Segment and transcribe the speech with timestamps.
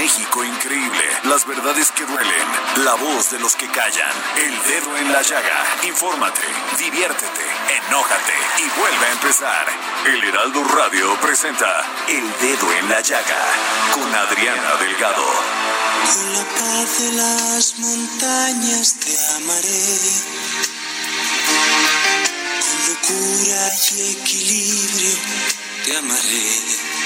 [0.00, 1.04] México increíble.
[1.24, 2.46] Las verdades que duelen.
[2.86, 4.10] La voz de los que callan.
[4.38, 5.62] El dedo en la llaga.
[5.82, 6.40] Infórmate,
[6.78, 7.44] diviértete,
[7.76, 9.66] enójate y vuelve a empezar.
[10.06, 13.42] El Heraldo Radio presenta El Dedo en la Llaga
[13.92, 15.26] con Adriana Delgado.
[16.14, 19.84] Con la paz de las montañas te amaré.
[22.64, 25.12] Con locura y equilibrio
[25.84, 26.99] te amaré.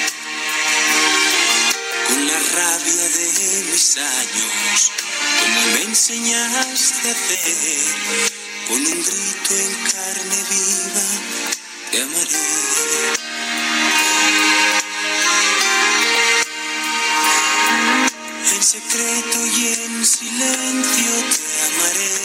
[2.27, 4.93] La rabia de mis años,
[5.41, 8.35] como me enseñaste a hacer.
[8.67, 11.07] Con un grito en carne viva
[11.91, 12.47] te amaré.
[18.55, 22.24] En secreto y en silencio te amaré.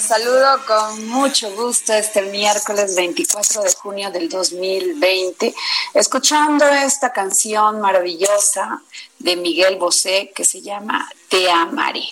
[0.00, 5.54] Saludo con mucho gusto este miércoles 24 de junio del 2020,
[5.94, 8.82] escuchando esta canción maravillosa
[9.18, 12.04] de Miguel Bosé que se llama Te amaré.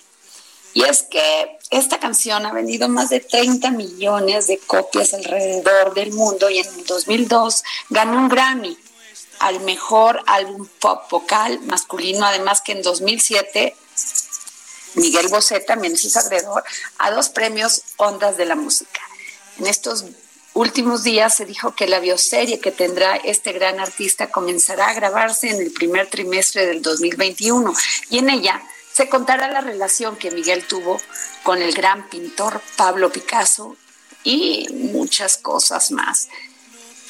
[0.74, 6.12] Y es que esta canción ha vendido más de 30 millones de copias alrededor del
[6.12, 8.76] mundo y en el 2002 ganó un Grammy
[9.38, 13.76] al mejor álbum pop vocal masculino, además que en 2007
[14.96, 16.64] Miguel Bosé también hizo acreedor
[16.98, 19.00] a dos premios Ondas de la Música.
[19.58, 20.04] En estos
[20.54, 25.50] últimos días se dijo que la bioserie que tendrá este gran artista comenzará a grabarse
[25.50, 27.74] en el primer trimestre del 2021
[28.10, 28.62] y en ella
[28.92, 30.98] se contará la relación que Miguel tuvo
[31.42, 33.76] con el gran pintor Pablo Picasso
[34.24, 36.28] y muchas cosas más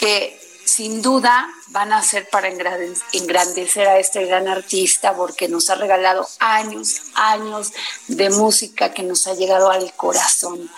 [0.00, 5.74] que sin duda van a ser para engrandecer a este gran artista porque nos ha
[5.74, 7.70] regalado años, años
[8.08, 10.70] de música que nos ha llegado al corazón.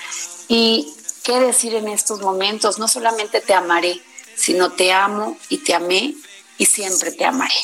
[0.48, 0.92] Y
[1.22, 4.02] qué decir en estos momentos, no solamente te amaré,
[4.34, 6.16] sino te amo y te amé
[6.56, 7.54] y siempre te amaré.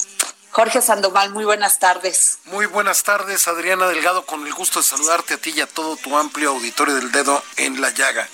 [0.53, 2.39] Jorge Sandoval, muy buenas tardes.
[2.45, 5.97] Muy buenas tardes, Adriana Delgado, con el gusto de saludarte a ti y a todo
[5.97, 8.29] tu amplio auditorio del dedo en la llaga.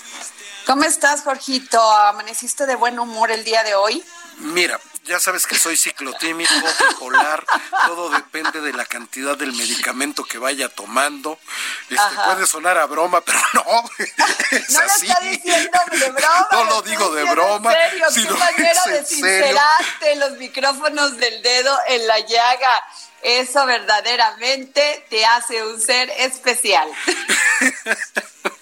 [0.67, 1.81] ¿Cómo estás, Jorgito?
[1.81, 4.05] ¿Amaneciste de buen humor el día de hoy?
[4.41, 6.53] Mira, ya sabes que soy ciclotímico,
[6.89, 7.45] bipolar,
[7.87, 11.39] todo depende de la cantidad del medicamento que vaya tomando.
[11.89, 13.91] Este, puede sonar a broma, pero no.
[14.51, 15.07] Es no así.
[15.07, 16.49] lo está diciendo de broma.
[16.53, 17.73] No lo digo de broma.
[17.73, 22.85] En serio, sino manera de sincerarte los micrófonos del dedo en la llaga.
[23.23, 26.89] Eso verdaderamente te hace un ser especial.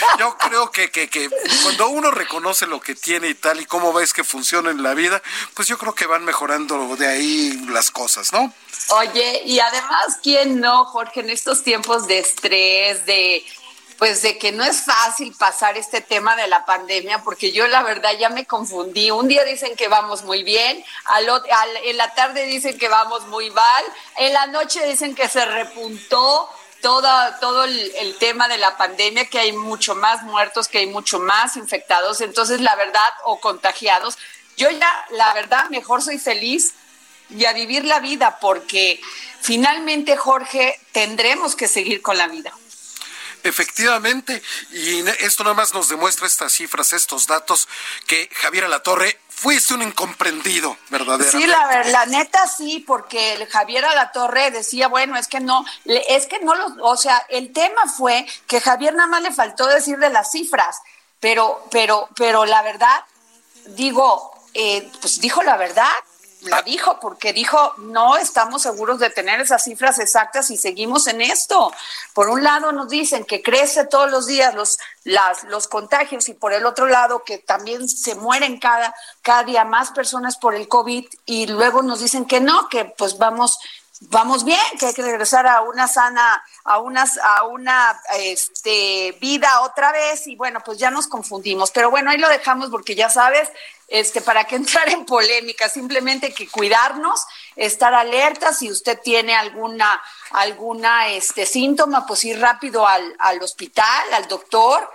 [0.18, 1.28] Yo creo que, que, que
[1.62, 4.94] cuando uno reconoce lo que tiene y tal y cómo ves que funciona en la
[4.94, 5.22] vida,
[5.54, 8.52] pues yo creo que van mejorando de ahí las cosas, ¿no?
[8.90, 13.44] Oye, y además, ¿quién no, Jorge, en estos tiempos de estrés, de
[13.98, 17.82] pues de que no es fácil pasar este tema de la pandemia, porque yo la
[17.82, 19.10] verdad ya me confundí.
[19.10, 23.26] Un día dicen que vamos muy bien, al, al- en la tarde dicen que vamos
[23.26, 23.84] muy mal,
[24.18, 26.48] en la noche dicen que se repuntó
[26.80, 31.18] toda, todo el, tema de la pandemia, que hay mucho más muertos, que hay mucho
[31.18, 34.18] más infectados, entonces la verdad, o contagiados.
[34.56, 36.74] Yo ya, la verdad, mejor soy feliz
[37.30, 39.00] y a vivir la vida, porque
[39.40, 42.52] finalmente, Jorge, tendremos que seguir con la vida.
[43.44, 47.68] Efectivamente, y esto nada más nos demuestra estas cifras, estos datos,
[48.06, 51.38] que Javier Alatorre fuiste un incomprendido, verdaderamente.
[51.38, 56.26] Sí, la la neta sí, porque el Javier Alatorre decía, bueno, es que no, es
[56.26, 59.96] que no lo, o sea, el tema fue que Javier nada más le faltó decir
[59.98, 60.80] de las cifras,
[61.20, 63.04] pero, pero, pero la verdad,
[63.76, 65.92] digo, eh, pues dijo la verdad,
[66.42, 71.20] la dijo, porque dijo, no estamos seguros de tener esas cifras exactas y seguimos en
[71.20, 71.72] esto.
[72.14, 76.34] Por un lado nos dicen que crece todos los días los, las, los contagios y
[76.34, 80.68] por el otro lado que también se mueren cada, cada día más personas por el
[80.68, 83.58] COVID y luego nos dicen que no, que pues vamos
[84.00, 89.60] vamos bien, que hay que regresar a una sana, a una, a una este, vida
[89.62, 91.70] otra vez y bueno, pues ya nos confundimos.
[91.70, 93.48] Pero bueno, ahí lo dejamos porque ya sabes,
[93.88, 100.00] este, para que entrar en polémica, simplemente que cuidarnos, estar alertas, si usted tiene alguna,
[100.30, 104.88] alguna este, síntoma, pues ir rápido al, al hospital, al doctor,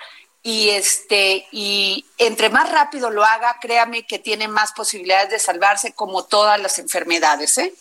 [0.46, 5.94] y este y entre más rápido lo haga, créame que tiene más posibilidades de salvarse
[5.94, 7.74] como todas las enfermedades, ¿eh?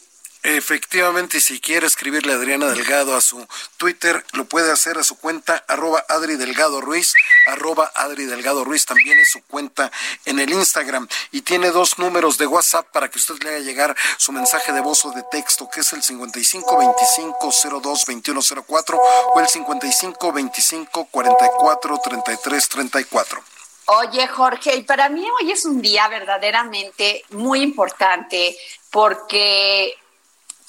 [0.44, 3.46] Efectivamente, si quiere escribirle a Adriana Delgado a su
[3.76, 7.14] Twitter, lo puede hacer a su cuenta arroba Adri Delgado Ruiz,
[7.46, 9.92] arroba Adri Delgado Ruiz, también es su cuenta
[10.24, 11.06] en el Instagram.
[11.30, 14.80] Y tiene dos números de WhatsApp para que usted le haga llegar su mensaje de
[14.80, 19.00] voz o de texto, que es el 55 25 02 21 04
[19.34, 23.44] o el 55 25 44 33 34.
[23.86, 28.56] Oye, Jorge, y para mí hoy es un día verdaderamente muy importante
[28.90, 29.96] porque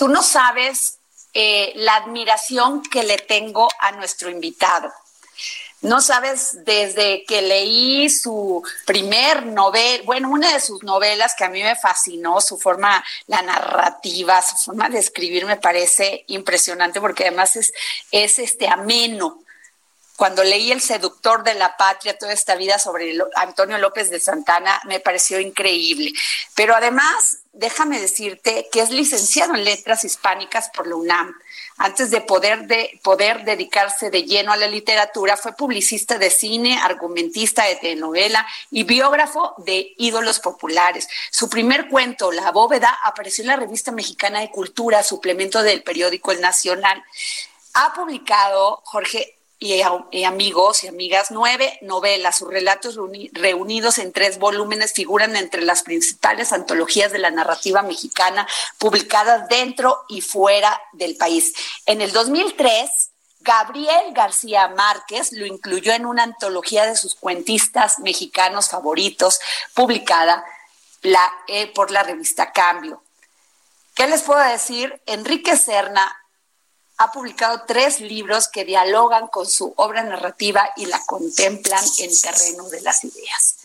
[0.03, 0.99] Tú no sabes
[1.33, 4.91] eh, la admiración que le tengo a nuestro invitado.
[5.79, 11.49] No sabes, desde que leí su primer novela, bueno, una de sus novelas que a
[11.49, 17.27] mí me fascinó, su forma, la narrativa, su forma de escribir me parece impresionante porque
[17.27, 17.71] además es,
[18.11, 19.42] es este ameno,
[20.23, 24.79] cuando leí El seductor de la patria, toda esta vida sobre Antonio López de Santana,
[24.85, 26.13] me pareció increíble.
[26.55, 31.35] Pero además, déjame decirte que es licenciado en letras hispánicas por la UNAM.
[31.77, 36.79] Antes de poder, de poder dedicarse de lleno a la literatura, fue publicista de cine,
[36.81, 41.05] argumentista de telenovela y biógrafo de ídolos populares.
[41.31, 46.31] Su primer cuento, La bóveda, apareció en la revista mexicana de cultura, suplemento del periódico
[46.31, 47.03] El Nacional.
[47.73, 52.37] Ha publicado, Jorge, y, amigos y amigas, nueve novelas.
[52.37, 52.97] Sus relatos
[53.31, 60.03] reunidos en tres volúmenes figuran entre las principales antologías de la narrativa mexicana publicadas dentro
[60.09, 61.53] y fuera del país.
[61.85, 62.89] En el 2003,
[63.39, 69.39] Gabriel García Márquez lo incluyó en una antología de sus cuentistas mexicanos favoritos,
[69.73, 70.43] publicada
[71.01, 73.01] la, eh, por la revista Cambio.
[73.95, 75.01] ¿Qué les puedo decir?
[75.05, 76.22] Enrique Serna
[77.03, 82.69] ha publicado tres libros que dialogan con su obra narrativa y la contemplan en terreno
[82.69, 83.57] de las ideas.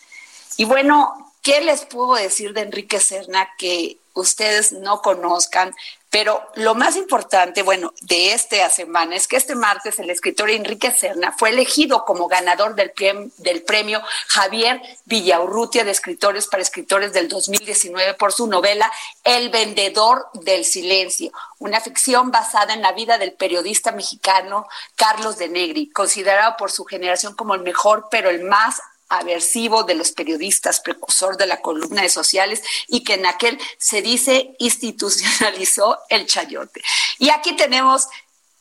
[0.56, 5.74] Y bueno, ¿qué les puedo decir de Enrique Serna que ustedes no conozcan?
[6.10, 10.90] Pero lo más importante, bueno, de esta semana es que este martes el escritor Enrique
[10.90, 12.92] Serna fue elegido como ganador del,
[13.36, 18.90] del premio Javier Villaurrutia de Escritores para Escritores del 2019 por su novela
[19.22, 24.66] El Vendedor del Silencio, una ficción basada en la vida del periodista mexicano
[24.96, 29.94] Carlos de Negri, considerado por su generación como el mejor, pero el más aversivo de
[29.94, 35.98] los periodistas, precursor de la columna de sociales y que en aquel se dice institucionalizó
[36.08, 36.82] el chayote.
[37.18, 38.08] Y aquí tenemos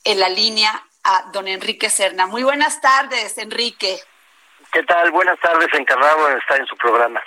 [0.03, 2.27] en la línea a don Enrique Serna.
[2.27, 3.99] Muy buenas tardes, Enrique.
[4.71, 5.11] ¿Qué tal?
[5.11, 7.21] Buenas tardes, encantado de estar en su programa.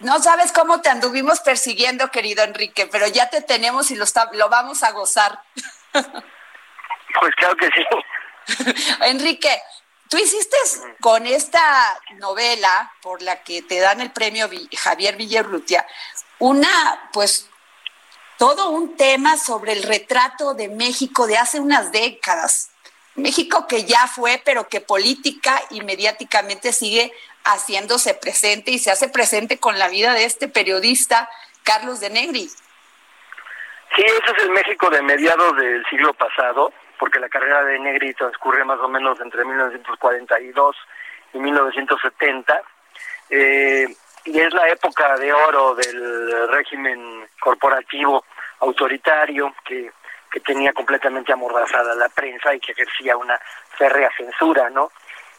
[0.00, 4.48] No sabes cómo te anduvimos persiguiendo, querido Enrique, pero ya te tenemos y lo, lo
[4.48, 5.40] vamos a gozar.
[5.92, 8.64] Pues claro que sí.
[9.02, 9.62] Enrique,
[10.12, 10.58] Tú hiciste
[11.00, 15.86] con esta novela por la que te dan el premio Javier Villarrutia
[16.38, 17.48] una, pues,
[18.36, 22.72] todo un tema sobre el retrato de México de hace unas décadas.
[23.14, 27.10] México que ya fue, pero que política y mediáticamente sigue
[27.44, 31.30] haciéndose presente y se hace presente con la vida de este periodista
[31.62, 32.50] Carlos de Negri.
[33.96, 36.70] Sí, ese es el México de mediados del siglo pasado
[37.02, 40.76] porque la carrera de Negri transcurre más o menos entre 1942
[41.34, 42.62] y 1970,
[43.28, 43.88] eh,
[44.24, 48.24] y es la época de oro del régimen corporativo
[48.60, 49.90] autoritario que,
[50.30, 53.36] que tenía completamente amordazada la prensa y que ejercía una
[53.76, 54.92] férrea censura, ¿no?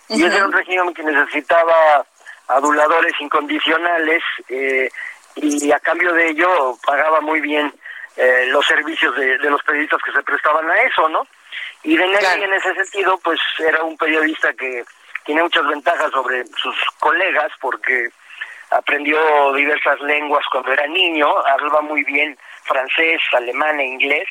[0.09, 2.05] Y ese era un régimen que necesitaba
[2.49, 4.89] aduladores incondicionales eh,
[5.35, 7.73] y a cambio de ello pagaba muy bien
[8.17, 11.25] eh, los servicios de, de, los periodistas que se prestaban a eso, ¿no?
[11.83, 14.83] Y de en ese sentido, pues era un periodista que
[15.25, 18.09] tiene muchas ventajas sobre sus colegas porque
[18.71, 24.27] aprendió diversas lenguas cuando era niño, hablaba muy bien francés, alemán e inglés,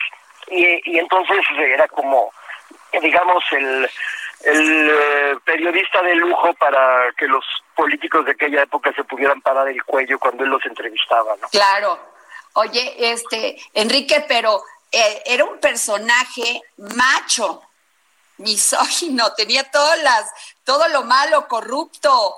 [0.49, 2.32] y, y entonces era como,
[3.00, 3.88] digamos, el,
[4.44, 7.44] el eh, periodista de lujo para que los
[7.76, 11.49] políticos de aquella época se pudieran parar el cuello cuando él los entrevistaba, ¿no?
[11.49, 11.99] Claro.
[12.54, 14.62] Oye, este, Enrique, pero
[14.93, 17.63] eh, era un personaje macho,
[18.39, 20.31] misógino, tenía todas las,
[20.65, 22.37] todo lo malo, corrupto,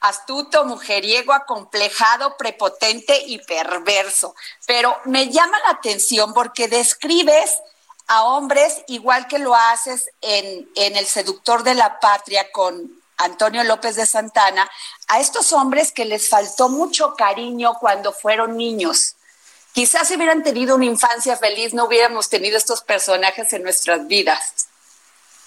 [0.00, 4.34] astuto, mujeriego, acomplejado, prepotente y perverso.
[4.66, 7.58] Pero me llama la atención porque describes
[8.06, 13.64] a hombres igual que lo haces en, en El seductor de la patria con Antonio
[13.64, 14.70] López de Santana,
[15.08, 19.16] a estos hombres que les faltó mucho cariño cuando fueron niños.
[19.76, 24.70] Quizás si hubieran tenido una infancia feliz no hubiéramos tenido estos personajes en nuestras vidas.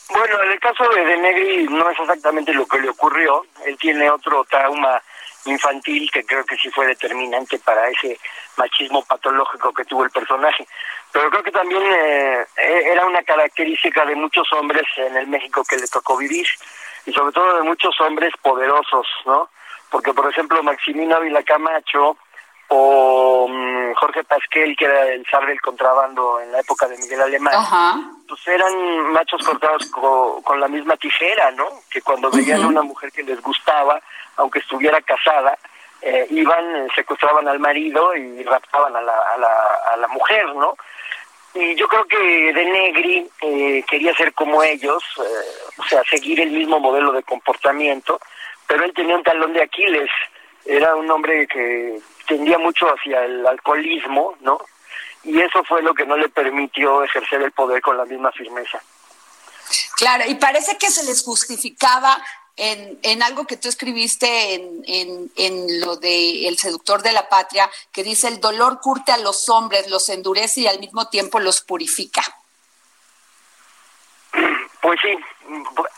[0.08, 3.48] Bueno, en el caso de De Negri no es exactamente lo que le ocurrió.
[3.66, 5.02] Él tiene otro trauma
[5.46, 8.20] infantil que creo que sí fue determinante para ese
[8.56, 10.68] machismo patológico que tuvo el personaje.
[11.12, 15.78] Pero creo que también eh, era una característica de muchos hombres en el México que
[15.78, 16.46] le tocó vivir
[17.08, 19.50] y sobre todo de muchos hombres poderosos, ¿no?
[19.90, 22.16] Porque, por ejemplo, Maximino Ávila Camacho
[22.68, 23.48] o
[23.96, 27.54] Jorge Pasquel, que era el zar del contrabando en la época de Miguel Alemán,
[28.28, 28.74] pues eran
[29.12, 29.86] machos cortados
[30.44, 31.68] con la misma tijera, ¿no?
[31.90, 34.02] Que cuando veían a una mujer que les gustaba,
[34.38, 35.58] aunque estuviera casada,
[36.02, 39.54] eh, iban, secuestraban al marido y raptaban a la, a la,
[39.94, 40.76] a la mujer, ¿no?
[41.54, 46.40] Y yo creo que De Negri eh, quería ser como ellos, eh, o sea, seguir
[46.40, 48.20] el mismo modelo de comportamiento,
[48.68, 50.10] pero él tenía un talón de Aquiles,
[50.70, 54.60] era un hombre que tendía mucho hacia el alcoholismo, ¿no?
[55.24, 58.80] Y eso fue lo que no le permitió ejercer el poder con la misma firmeza.
[59.98, 62.24] Claro, y parece que se les justificaba
[62.56, 67.28] en, en algo que tú escribiste en, en, en lo de El seductor de la
[67.30, 71.40] patria, que dice, el dolor curte a los hombres, los endurece y al mismo tiempo
[71.40, 72.22] los purifica.
[74.90, 75.16] Pues sí,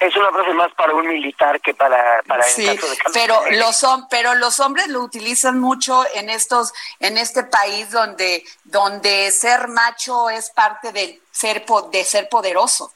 [0.02, 2.68] es una frase más para un militar que para para sí,
[3.14, 9.32] pero los pero los hombres lo utilizan mucho en estos en este país donde donde
[9.32, 12.92] ser macho es parte del ser de ser poderoso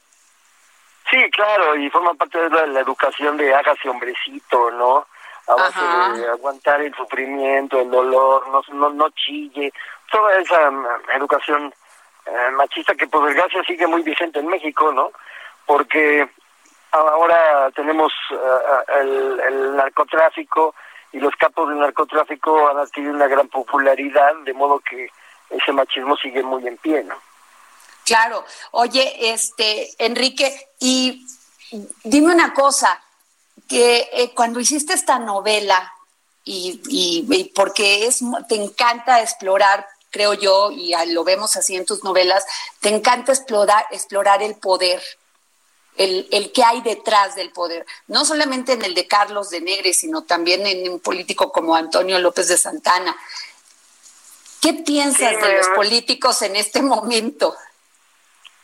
[1.08, 5.06] Sí, claro, y forma parte de la, educación de hágase hombrecito, ¿no?
[5.46, 9.72] A base de aguantar el sufrimiento, el dolor, no, no, no chille,
[10.10, 11.72] toda esa mm, educación
[12.26, 15.10] eh, machista que por desgracia sigue muy vigente en México, ¿no?
[15.66, 16.28] Porque
[16.92, 18.12] ahora tenemos
[19.00, 20.74] el, el narcotráfico
[21.12, 25.08] y los capos del narcotráfico han adquirido una gran popularidad, de modo que
[25.50, 27.16] ese machismo sigue muy en pie, ¿no?
[28.04, 28.44] Claro.
[28.72, 31.26] Oye, este, Enrique, y
[32.04, 33.02] dime una cosa,
[33.68, 35.92] que eh, cuando hiciste esta novela,
[36.44, 42.04] y, y, porque es, te encanta explorar, creo yo, y lo vemos así en tus
[42.04, 42.44] novelas,
[42.80, 45.02] te encanta explorar, explorar el poder,
[45.96, 49.94] el, el que hay detrás del poder, no solamente en el de Carlos de Negre,
[49.94, 53.16] sino también en un político como Antonio López de Santana.
[54.60, 57.54] ¿Qué piensas de los políticos en este momento?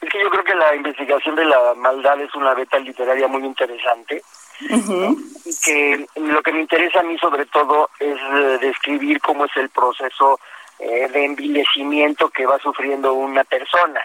[0.01, 3.45] Es que yo creo que la investigación de la maldad es una beta literaria muy
[3.45, 4.23] interesante.
[4.61, 9.57] Y que lo que me interesa a mí sobre todo es eh, describir cómo es
[9.57, 10.41] el proceso
[10.79, 14.01] eh, de envilecimiento que va sufriendo una persona.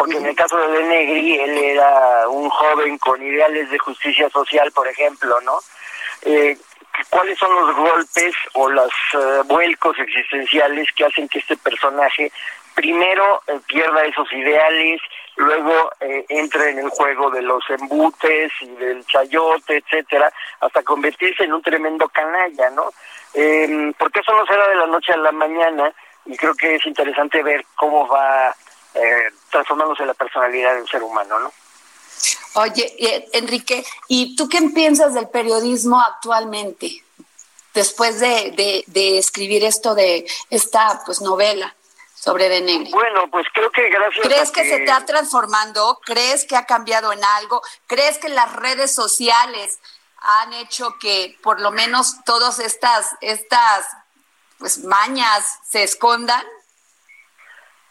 [0.00, 4.30] Porque en el caso de De Negri, él era un joven con ideales de justicia
[4.30, 5.58] social, por ejemplo, ¿no?
[6.22, 6.56] Eh,
[7.10, 8.90] ¿Cuáles son los golpes o los
[9.44, 12.32] vuelcos existenciales que hacen que este personaje
[12.74, 15.02] primero eh, pierda esos ideales,
[15.36, 21.44] luego eh, entre en el juego de los embutes y del chayote, etcétera, hasta convertirse
[21.44, 22.90] en un tremendo canalla, ¿no?
[23.34, 25.92] Eh, porque eso no será de la noche a la mañana
[26.24, 28.54] y creo que es interesante ver cómo va
[28.94, 31.52] eh, transformándose la personalidad del ser humano, ¿no?
[32.54, 37.04] Oye, Enrique, ¿y tú qué piensas del periodismo actualmente?
[37.72, 41.74] Después de, de, de escribir esto de esta pues novela
[42.20, 42.90] sobre De Negri?
[42.92, 46.00] Bueno, pues creo que gracias ¿Crees que, se está transformando?
[46.04, 47.62] ¿Crees que ha cambiado en algo?
[47.86, 49.80] ¿Crees que las redes sociales
[50.18, 53.86] han hecho que por lo menos todas estas estas
[54.58, 56.44] pues mañas se escondan?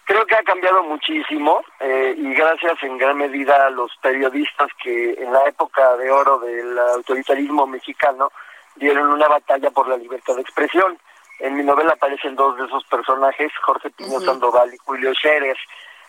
[0.10, 5.12] Creo que ha cambiado muchísimo eh, y gracias en gran medida a los periodistas que
[5.14, 8.32] en la época de oro del autoritarismo mexicano
[8.76, 10.98] dieron una batalla por la libertad de expresión.
[11.38, 15.58] En mi novela aparecen dos de esos personajes, Jorge Pino Sandoval y Julio Scherer,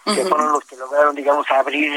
[0.07, 1.93] que fueron los que lograron, digamos, abrir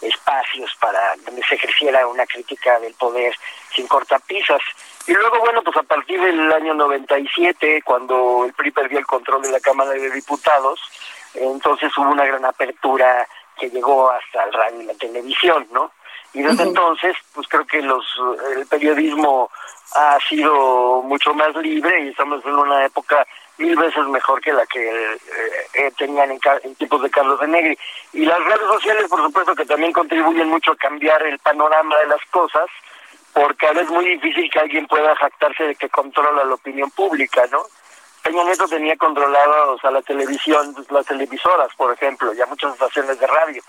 [0.00, 3.32] espacios para donde se ejerciera una crítica del poder
[3.72, 4.60] sin cortapisas.
[5.06, 9.42] Y luego, bueno, pues a partir del año 97, cuando el PRI perdió el control
[9.42, 10.80] de la Cámara de Diputados,
[11.34, 13.26] entonces hubo una gran apertura
[13.58, 15.92] que llegó hasta el radio y la televisión, ¿no?
[16.32, 18.04] Y desde entonces, pues creo que los
[18.56, 19.50] el periodismo
[19.94, 23.24] ha sido mucho más libre y estamos en una época
[23.58, 25.18] mil veces mejor que la que eh,
[25.74, 27.78] eh, tenían en, en, tiempos de Carlos de Negri.
[28.12, 32.08] Y las redes sociales, por supuesto, que también contribuyen mucho a cambiar el panorama de
[32.08, 32.66] las cosas,
[33.32, 37.44] porque ahora es muy difícil que alguien pueda jactarse de que controla la opinión pública,
[37.52, 37.62] ¿no?
[38.24, 43.20] Peña Nieto tenía controlados a la televisión, las televisoras, por ejemplo, y a muchas estaciones
[43.20, 43.62] de radio.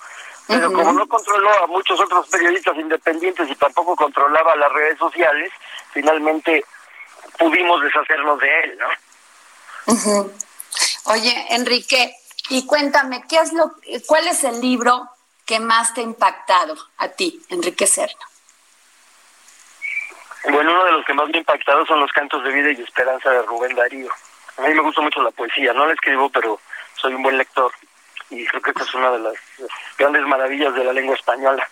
[0.47, 5.51] Pero como no controló a muchos otros periodistas independientes y tampoco controlaba las redes sociales,
[5.91, 6.63] finalmente
[7.38, 10.31] pudimos deshacernos de él, ¿no?
[11.05, 12.15] Oye, Enrique,
[12.50, 13.74] y cuéntame, ¿qué es lo,
[14.07, 15.09] ¿cuál es el libro
[15.45, 18.25] que más te ha impactado a ti, Enrique Serna?
[20.50, 22.81] Bueno, uno de los que más me ha impactado son los cantos de vida y
[22.81, 24.12] esperanza de Rubén Darío.
[24.57, 26.59] A mí me gusta mucho la poesía, no la escribo, pero
[26.95, 27.71] soy un buen lector
[28.29, 29.33] y creo que esta es una de las
[29.97, 31.67] grandes maravillas de la lengua española.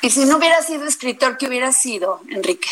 [0.00, 2.68] Y si no hubiera sido escritor, ¿qué hubiera sido, Enrique?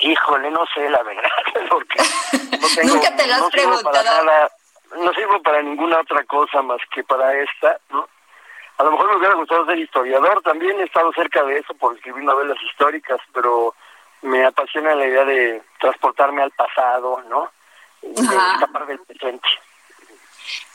[0.00, 1.30] Híjole, no sé, la verdad,
[1.68, 1.98] porque
[2.32, 4.50] no tengo, Nunca te lo has preguntado.
[4.96, 8.08] no sirvo para ninguna otra cosa más que para esta, ¿no?
[8.78, 11.94] A lo mejor me hubiera gustado ser historiador, también he estado cerca de eso por
[11.94, 13.74] escribir novelas históricas, pero
[14.22, 17.50] me apasiona la idea de transportarme al pasado, ¿no?
[18.02, 19.48] Y escapar del presente.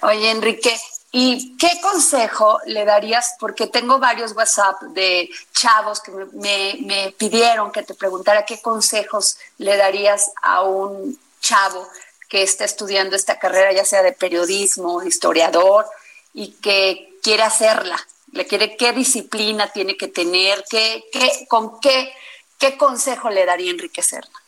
[0.01, 0.75] Oye, Enrique,
[1.11, 3.35] ¿y qué consejo le darías?
[3.39, 9.37] Porque tengo varios WhatsApp de chavos que me, me pidieron que te preguntara qué consejos
[9.57, 11.87] le darías a un chavo
[12.29, 15.85] que está estudiando esta carrera, ya sea de periodismo, historiador,
[16.33, 17.97] y que quiere hacerla,
[18.31, 22.13] le quiere qué disciplina tiene que tener, qué, qué, con qué,
[22.59, 24.39] qué consejo le daría Enrique Serna.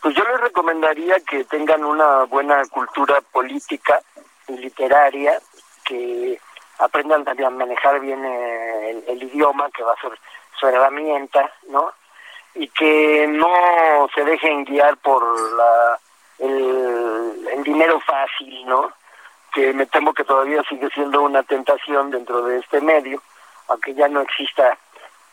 [0.00, 4.02] Pues yo les recomendaría que tengan una buena cultura política
[4.48, 5.40] y literaria,
[5.84, 6.38] que
[6.78, 10.18] aprendan también a manejar bien eh, el, idioma, que va a ser
[10.58, 11.92] su herramienta, ¿no?
[12.54, 15.22] Y que no se dejen guiar por
[15.54, 15.98] la,
[16.38, 18.92] el, el dinero fácil, ¿no?
[19.54, 23.22] que me temo que todavía sigue siendo una tentación dentro de este medio,
[23.68, 24.76] aunque ya no exista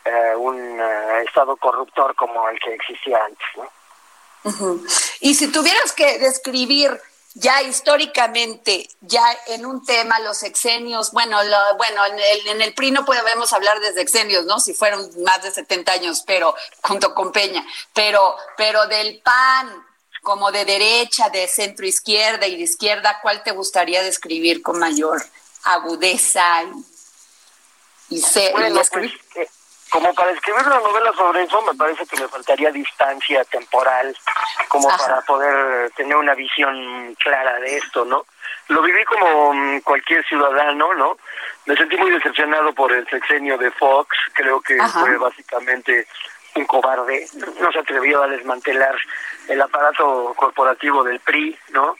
[0.04, 3.46] eh, un eh, estado corruptor como el que existía antes.
[3.56, 4.80] ¿no?
[5.20, 7.00] Y si tuvieras que describir
[7.34, 12.74] ya históricamente, ya en un tema, los sexenios, bueno, lo, bueno, en el, en el
[12.74, 14.60] PRI no podemos hablar de sexenios, ¿no?
[14.60, 19.82] Si fueron más de 70 años, pero junto con Peña, pero, pero del PAN,
[20.22, 25.24] como de derecha, de centro izquierda y de izquierda, ¿cuál te gustaría describir con mayor
[25.64, 26.64] agudeza
[28.08, 29.48] y, ser, bueno, pues, eh,
[29.92, 34.16] como para escribir una novela sobre eso, me parece que me faltaría distancia temporal,
[34.68, 38.24] como para poder tener una visión clara de esto, ¿no?
[38.68, 41.18] Lo viví como mm, cualquier ciudadano, ¿no?
[41.66, 46.06] Me sentí muy decepcionado por el sexenio de Fox, creo que fue básicamente
[46.54, 47.26] un cobarde,
[47.60, 48.96] no se atrevió a desmantelar
[49.48, 51.96] el aparato corporativo del PRI, ¿no?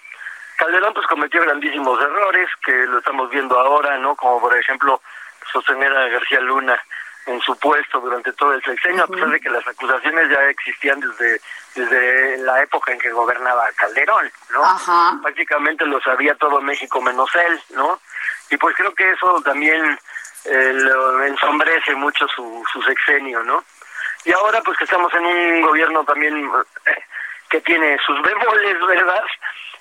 [0.57, 4.17] Calderón pues cometió grandísimos errores que lo estamos viendo ahora, ¿no?
[4.17, 5.03] Como por ejemplo
[5.53, 6.83] sostener a García Luna
[7.27, 11.01] en su puesto durante todo el sexenio, a pesar de que las acusaciones ya existían
[11.01, 11.41] desde
[11.75, 14.63] desde la época en que gobernaba Calderón, ¿no?
[15.23, 18.01] Prácticamente lo sabía todo México menos él, ¿no?
[18.51, 19.99] Y pues creo que eso también
[20.45, 23.65] eh, lo ensombrece mucho su, su sexenio, ¿no?
[24.25, 26.51] Y ahora pues que estamos en un gobierno también
[26.87, 27.05] eh,
[27.49, 29.25] que tiene sus bemoles, ¿verdad?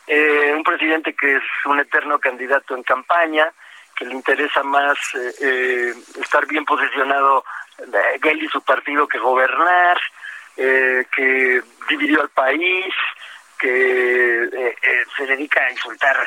[0.07, 3.51] Eh, un presidente que es un eterno candidato en campaña,
[4.01, 4.97] que le interesa más
[5.39, 7.45] eh, estar bien posicionado
[8.23, 9.97] él y su partido que gobernar,
[10.55, 12.93] que dividió al país,
[13.59, 14.75] que
[15.15, 16.17] se dedica a insultar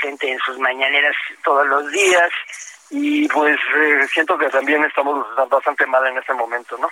[0.00, 2.30] gente en sus mañaneras todos los días
[2.90, 3.58] y pues
[4.12, 6.88] siento que también estamos bastante mal en este momento, ¿no?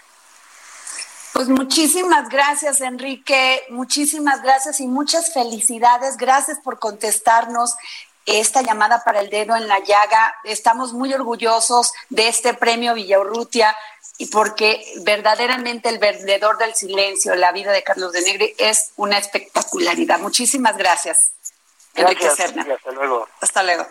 [1.36, 3.62] Pues muchísimas gracias, Enrique.
[3.68, 6.16] Muchísimas gracias y muchas felicidades.
[6.16, 7.76] Gracias por contestarnos
[8.26, 10.36] esta llamada para el dedo en la llaga.
[10.44, 13.76] Estamos muy orgullosos de este premio Villaurrutia
[14.18, 19.18] y porque verdaderamente el vendedor del silencio, la vida de Carlos de Negri, es una
[19.18, 20.18] espectacularidad.
[20.18, 21.32] Muchísimas gracias,
[21.94, 22.66] Enrique Serna.
[22.74, 23.28] Hasta luego.
[23.40, 23.86] Hasta luego.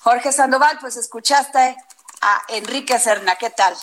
[0.00, 1.76] Jorge Sandoval, pues escuchaste
[2.22, 3.36] a Enrique Serna.
[3.36, 3.76] ¿Qué tal?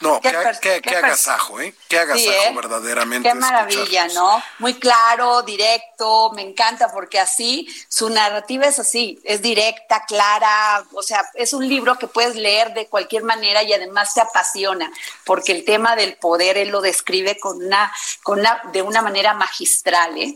[0.00, 1.74] No, qué, agasajo, ¿eh?
[1.86, 2.52] Qué agasajo ¿eh?
[2.54, 3.28] verdaderamente.
[3.28, 4.42] Qué maravilla, ¿no?
[4.58, 11.02] Muy claro, directo, me encanta porque así, su narrativa es así, es directa, clara, o
[11.02, 14.90] sea, es un libro que puedes leer de cualquier manera y además te apasiona,
[15.24, 19.34] porque el tema del poder él lo describe con una, con una, de una manera
[19.34, 20.34] magistral, ¿eh?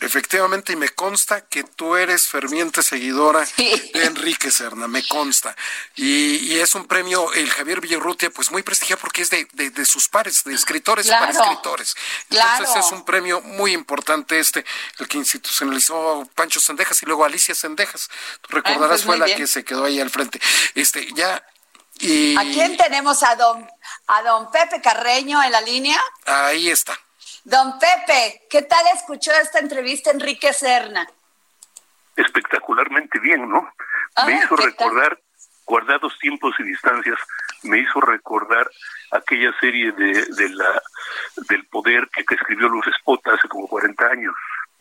[0.00, 5.56] Efectivamente, y me consta que tú eres ferviente seguidora de Enrique Serna, me consta.
[5.96, 10.08] Y, es un premio, el Javier Villarrutia, pues muy prestigiado porque es de, de, sus
[10.08, 11.94] pares, de escritores y para escritores.
[12.30, 14.64] Entonces es un premio muy importante este,
[14.98, 18.08] el que institucionalizó Pancho Sendejas y luego Alicia Sendejas.
[18.42, 20.40] Tú recordarás, pues, fue la que se quedó ahí al frente.
[20.74, 23.68] Este, ya ¿A quién tenemos a don
[24.06, 26.00] a don Pepe Carreño en la línea.
[26.24, 26.98] Ahí está.
[27.48, 31.08] Don Pepe, ¿qué tal escuchó esta entrevista Enrique Serna?
[32.14, 33.72] Espectacularmente bien, ¿no?
[34.26, 35.18] me hizo recordar
[35.64, 37.18] guardados tiempos y distancias,
[37.62, 38.70] me hizo recordar
[39.12, 40.82] aquella serie de, de la
[41.48, 44.34] del poder que, escribió Luz Espota hace como 40 años.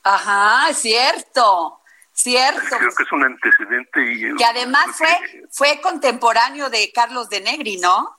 [0.04, 1.80] Ajá, cierto,
[2.12, 2.78] cierto.
[2.80, 7.78] Creo que es un antecedente y que además fue fue contemporáneo de Carlos de Negri,
[7.78, 8.17] ¿no?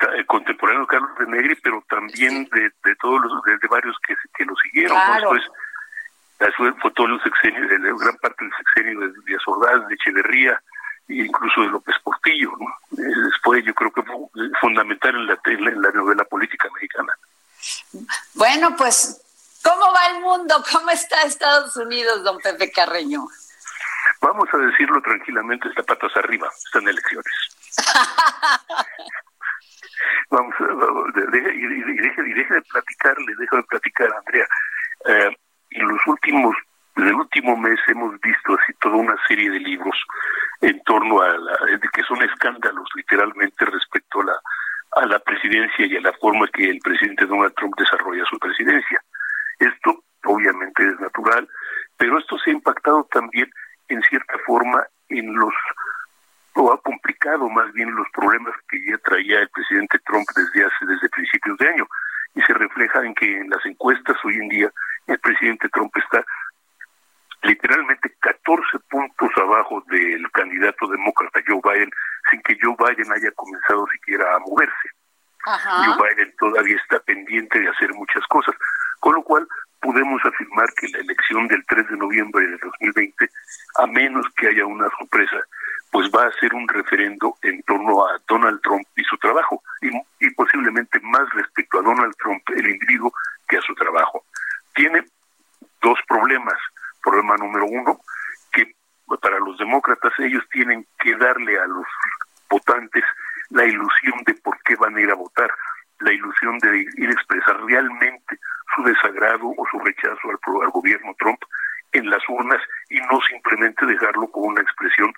[0.00, 4.16] Eh, contemporáneo de Carlos de Negri, pero también de, de, todos los de, varios que,
[4.34, 4.96] que lo siguieron.
[5.28, 5.42] Pues,
[6.56, 10.58] fue todo el sexenio, gran parte del sexenio de Díaz Ordaz, de Echeverría,
[11.08, 12.50] e incluso de López Portillo.
[12.58, 12.66] ¿no?
[12.92, 14.16] Después yo creo que fue
[14.58, 17.12] fundamental en la, en la novela política mexicana.
[18.32, 19.20] Bueno, pues,
[19.62, 20.64] ¿cómo va el mundo?
[20.72, 23.26] ¿Cómo está Estados Unidos, don Pepe Carreño?
[24.22, 27.34] Vamos a decirlo tranquilamente, está patas arriba, están elecciones.
[30.30, 34.46] vamos, y, deje, de platicarle, de platicar, Andrea.
[35.06, 35.36] Eh,
[35.70, 36.56] en los últimos,
[36.96, 39.96] en el último mes hemos visto así toda una serie de libros
[40.60, 41.56] en torno a la,
[41.92, 44.40] que son escándalos literalmente respecto a la,
[45.02, 49.02] a la presidencia y a la forma que el presidente Donald Trump desarrolla su presidencia.
[49.58, 51.48] Esto obviamente es natural,
[51.96, 53.50] pero esto se ha impactado también
[53.88, 55.52] en cierta forma en los
[57.50, 61.68] más bien los problemas que ya traía el presidente Trump desde hace desde principios de
[61.68, 61.86] año
[62.34, 64.70] y se refleja en que en las encuestas hoy en día
[65.06, 66.24] el presidente Trump está
[67.42, 71.90] literalmente 14 puntos abajo del candidato demócrata Joe Biden
[72.30, 74.88] sin que Joe Biden haya comenzado siquiera a moverse.
[75.44, 78.54] Joe Biden todavía está pendiente de hacer muchas cosas,
[79.00, 79.48] con lo cual
[79.80, 83.30] podemos afirmar que la elección del 3 de noviembre de 2020,
[83.78, 85.38] a menos que haya una sorpresa,
[85.90, 89.90] pues va a ser un referendo en torno a Donald Trump y su trabajo, y,
[90.24, 93.12] y posiblemente más respecto a Donald Trump, el individuo,
[93.48, 94.24] que a su trabajo.
[94.74, 95.04] Tiene
[95.82, 96.54] dos problemas.
[97.02, 97.98] Problema número uno,
[98.52, 98.74] que
[99.20, 101.86] para los demócratas ellos tienen que darle a los
[102.48, 103.04] votantes
[103.50, 105.50] la ilusión de por qué van a ir a votar,
[106.00, 108.38] la ilusión de ir a expresar realmente
[108.74, 111.40] su desagrado o su rechazo al, al gobierno Trump
[111.92, 115.12] en las urnas y no simplemente dejarlo con una expresión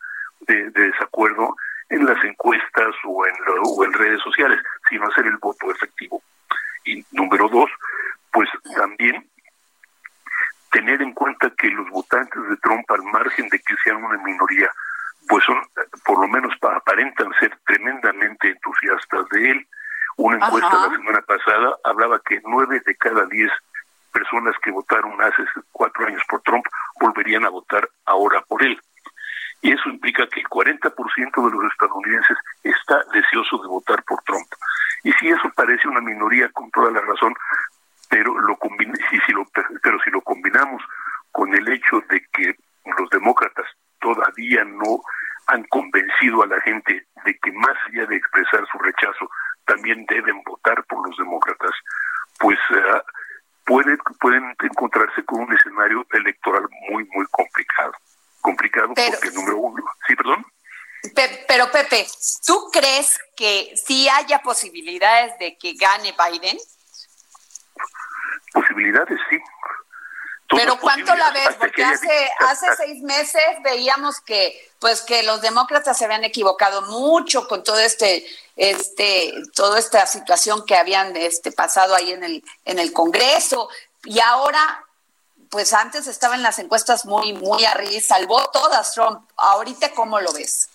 [0.46, 1.56] de, desacuerdo
[1.88, 6.22] en las encuestas o en, o en redes sociales, sino hacer el voto efectivo.
[6.84, 7.70] Y número dos,
[8.32, 9.28] pues también
[10.70, 14.70] tener en cuenta que los votantes de Trump, al margen de que sean una minoría,
[15.28, 15.62] pues son,
[16.04, 19.66] por lo menos aparentan ser tremendamente entusiastas de él.
[20.16, 23.50] Una encuesta la semana pasada hablaba que nueve de cada diez
[24.12, 26.64] personas que votaron hace cuatro años por Trump
[27.00, 28.80] volverían a votar ahora por él.
[29.62, 34.48] Y eso implica que el 40% de los estadounidenses está deseoso de votar por Trump.
[35.04, 37.34] Y si eso parece una minoría con toda la razón,
[38.08, 38.58] pero lo
[39.10, 39.46] si, si lo,
[39.82, 40.82] pero si lo combinamos
[41.30, 42.54] con el hecho de que
[42.98, 43.66] los demócratas
[44.00, 45.00] todavía no
[45.46, 49.30] han convencido a la gente de que más allá de expresar su rechazo,
[49.66, 51.70] también deben votar por los demócratas,
[52.38, 53.00] pues uh,
[53.64, 57.92] pueden, pueden encontrarse con un escenario electoral muy, muy complicado.
[58.40, 60.44] Complicado porque, número uno, sí, perdón.
[61.48, 62.06] Pero Pepe,
[62.52, 66.58] ¿tú crees que sí haya posibilidades de que gane Biden?
[68.52, 69.38] Posibilidades, sí.
[70.50, 71.54] Pero ¿cuánto la ves?
[71.58, 77.48] Porque hace hace seis meses veíamos que pues que los demócratas se habían equivocado mucho
[77.48, 82.78] con todo este este toda esta situación que habían este pasado ahí en el en
[82.78, 83.70] el Congreso
[84.04, 84.84] y ahora
[85.48, 89.26] pues antes estaba en las encuestas muy muy arriba, salvó todas Trump.
[89.38, 90.68] Ahorita cómo lo ves?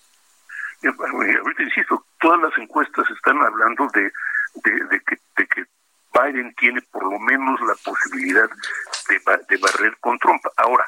[0.89, 4.11] Ahorita insisto, todas las encuestas están hablando de,
[4.63, 5.65] de, que, de que
[6.13, 8.49] Biden tiene por lo menos la posibilidad
[9.09, 10.41] de, de barrer con Trump.
[10.57, 10.85] Ahora,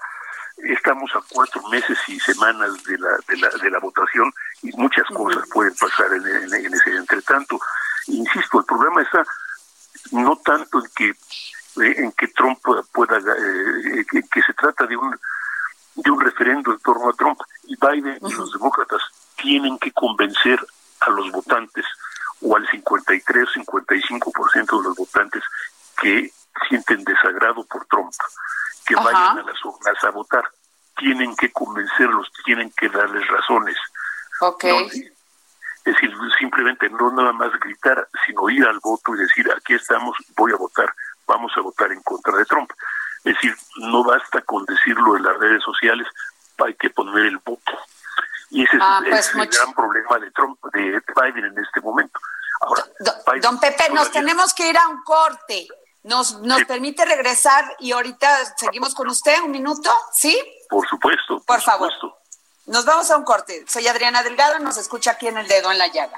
[0.64, 4.32] estamos a cuatro meses y semanas de la, de la, de la votación
[4.62, 7.60] y muchas cosas pueden pasar en, en, ese entretanto.
[8.08, 9.24] Insisto, el problema está
[10.12, 11.10] no tanto en que
[11.84, 12.60] eh, en que Trump
[12.94, 15.16] pueda eh, que, se trata de un
[15.96, 18.59] de un referendo en torno a Trump y Biden y los
[20.30, 20.60] convencer
[21.02, 21.86] a los votantes
[22.42, 25.44] o al 53 55% de los votantes
[26.02, 26.32] que
[26.68, 28.14] sienten desagrado por Trump,
[28.86, 30.44] que vayan a las urnas a votar.
[30.98, 33.78] Tienen que convencerlos, tienen que darles razones.
[34.42, 34.86] Okay.
[34.86, 40.16] es decir, simplemente no nada más gritar, sino ir al voto y decir, aquí estamos,
[40.38, 40.94] voy a votar,
[41.28, 42.72] vamos a votar en contra de Trump.
[43.26, 46.08] Es decir, no basta con decirlo en las redes sociales,
[46.58, 47.74] hay que poner el voto.
[48.52, 52.20] Y ese es, ah, pues el gran problema de Trump, de Biden en este momento.
[52.62, 52.84] Ahora,
[53.42, 53.60] don,
[54.00, 55.68] nos tenemos que ir a un corte.
[56.04, 59.90] ¿Nos, nos permite regresar y ahorita seguimos con usted un minuto?
[60.14, 60.40] ¿Sí?
[60.70, 61.42] Por supuesto.
[61.46, 61.92] Por, favor.
[62.68, 63.66] Nos vamos a un corte.
[63.68, 66.18] Soy Adriana Delgado, nos escucha aquí en el dedo en la llaga.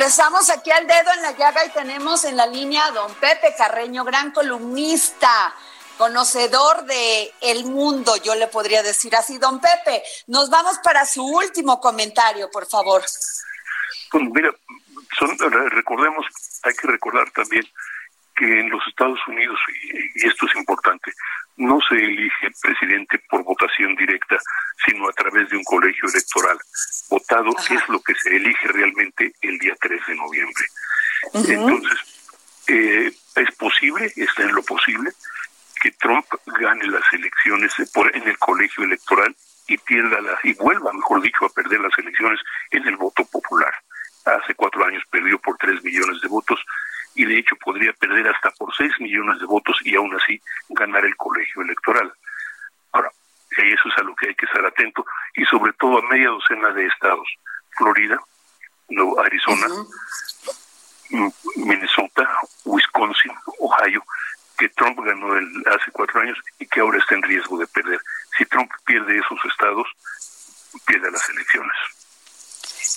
[0.00, 3.54] Regresamos aquí al dedo en la llaga y tenemos en la línea a don Pepe
[3.56, 5.54] Carreño, gran columnista,
[5.98, 9.38] conocedor de el mundo, yo le podría decir así.
[9.38, 13.02] Don Pepe, nos vamos para su último comentario, por favor.
[14.10, 14.50] Pues mira,
[15.70, 16.26] recordemos,
[16.62, 17.66] hay que recordar también
[18.36, 19.58] que en los Estados Unidos,
[20.14, 21.12] y, esto es importante,
[21.56, 24.38] no se elige presidente por votación directa,
[24.86, 26.58] sino a través de un colegio electoral.
[27.10, 30.64] Votado es lo que se elige realmente el día 3 de noviembre.
[31.34, 31.98] Entonces,
[32.68, 35.10] eh, es posible, está en lo posible,
[35.82, 39.34] que Trump gane las elecciones por, en el colegio electoral
[39.66, 43.74] y pierda las, y vuelva, mejor dicho, a perder las elecciones en el voto popular.
[44.24, 46.60] Hace cuatro años perdió por tres millones de votos
[47.14, 51.04] y de hecho podría perder hasta por 6 millones de votos y aún así ganar
[51.04, 52.12] el colegio electoral.
[52.92, 53.10] Ahora,
[53.56, 56.70] eso es a lo que hay que estar atento y sobre todo a media docena
[56.70, 57.28] de estados,
[57.76, 58.18] Florida,
[59.24, 59.66] Arizona,
[61.56, 62.28] Minnesota,
[62.64, 64.02] Wisconsin, Ohio,
[64.58, 68.00] que Trump ganó el, hace cuatro años y que ahora está en riesgo de perder.
[68.36, 69.86] Si Trump pierde esos estados,
[70.86, 71.76] pierde las elecciones.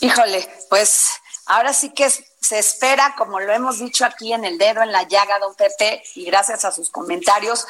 [0.01, 4.81] Híjole, pues ahora sí que se espera, como lo hemos dicho aquí en el dedo
[4.81, 7.65] en la llaga, don Pepe, y gracias a sus comentarios,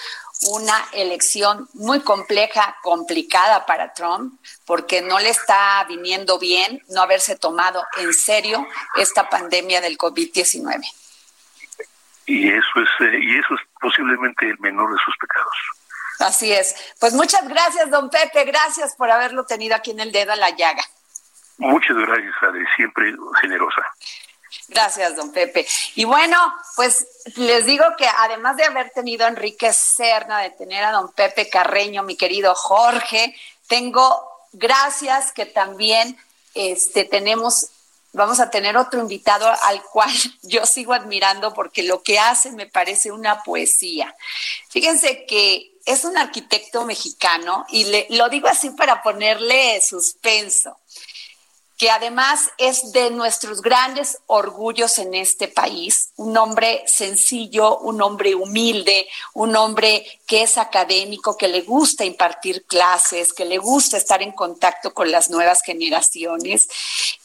[0.50, 7.36] una elección muy compleja, complicada para Trump, porque no le está viniendo bien no haberse
[7.36, 10.84] tomado en serio esta pandemia del COVID-19.
[12.26, 15.56] Y eso es eh, y eso es posiblemente el menor de sus pecados.
[16.20, 16.76] Así es.
[17.00, 20.52] Pues muchas gracias, don Pepe, gracias por haberlo tenido aquí en el dedo en la
[20.52, 20.84] llaga.
[21.58, 23.84] Muchas gracias, Adri, siempre generosa.
[24.68, 25.68] Gracias, don Pepe.
[25.96, 26.38] Y bueno,
[26.76, 31.12] pues les digo que además de haber tenido a Enrique Serna, de tener a don
[31.12, 33.36] Pepe Carreño, mi querido Jorge,
[33.68, 36.18] tengo gracias que también
[36.54, 37.68] este, tenemos,
[38.14, 40.12] vamos a tener otro invitado al cual
[40.44, 44.16] yo sigo admirando porque lo que hace me parece una poesía.
[44.70, 50.78] Fíjense que es un arquitecto mexicano y le, lo digo así para ponerle suspenso
[51.84, 58.36] que además es de nuestros grandes orgullos en este país, un hombre sencillo, un hombre
[58.36, 64.22] humilde, un hombre que es académico, que le gusta impartir clases, que le gusta estar
[64.22, 66.70] en contacto con las nuevas generaciones,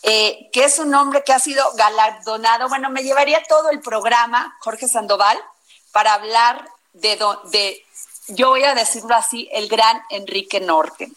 [0.03, 4.57] eh, que es un hombre que ha sido galardonado, bueno, me llevaría todo el programa,
[4.59, 5.39] Jorge Sandoval,
[5.93, 7.17] para hablar de,
[7.53, 7.87] de
[8.27, 11.13] yo voy a decirlo así, el gran Enrique Norte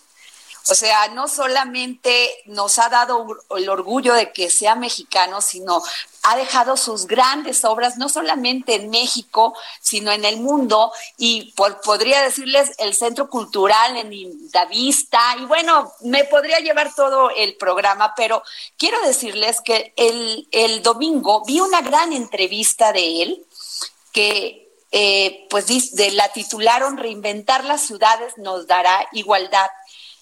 [0.70, 3.26] o sea, no solamente nos ha dado
[3.58, 5.82] el orgullo de que sea mexicano, sino
[6.24, 12.22] ha dejado sus grandes obras, no solamente en México, sino en el mundo, y podría
[12.22, 18.44] decirles el Centro Cultural en Indavista, y bueno, me podría llevar todo el programa, pero
[18.78, 23.46] quiero decirles que el, el domingo vi una gran entrevista de él,
[24.12, 24.62] que
[24.94, 29.70] eh, pues de, la titularon Reinventar las ciudades nos dará igualdad.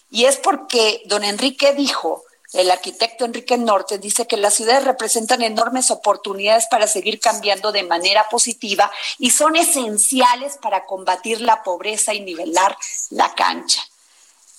[0.09, 5.43] Y es porque don Enrique dijo, el arquitecto Enrique Norte dice que las ciudades representan
[5.43, 12.13] enormes oportunidades para seguir cambiando de manera positiva y son esenciales para combatir la pobreza
[12.13, 12.75] y nivelar
[13.11, 13.83] la cancha.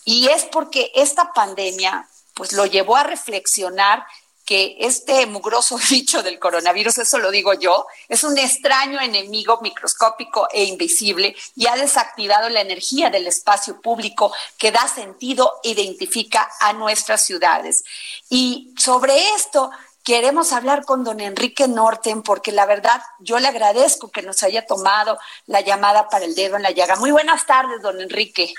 [0.05, 4.07] Y es porque esta pandemia pues lo llevó a reflexionar
[4.51, 10.49] que este mugroso bicho del coronavirus, eso lo digo yo, es un extraño enemigo microscópico
[10.53, 16.51] e invisible y ha desactivado la energía del espacio público que da sentido e identifica
[16.59, 17.85] a nuestras ciudades.
[18.29, 19.71] Y sobre esto
[20.03, 24.67] queremos hablar con don Enrique Norten porque la verdad yo le agradezco que nos haya
[24.67, 26.97] tomado la llamada para el dedo en la llaga.
[26.97, 28.53] Muy buenas tardes, don Enrique.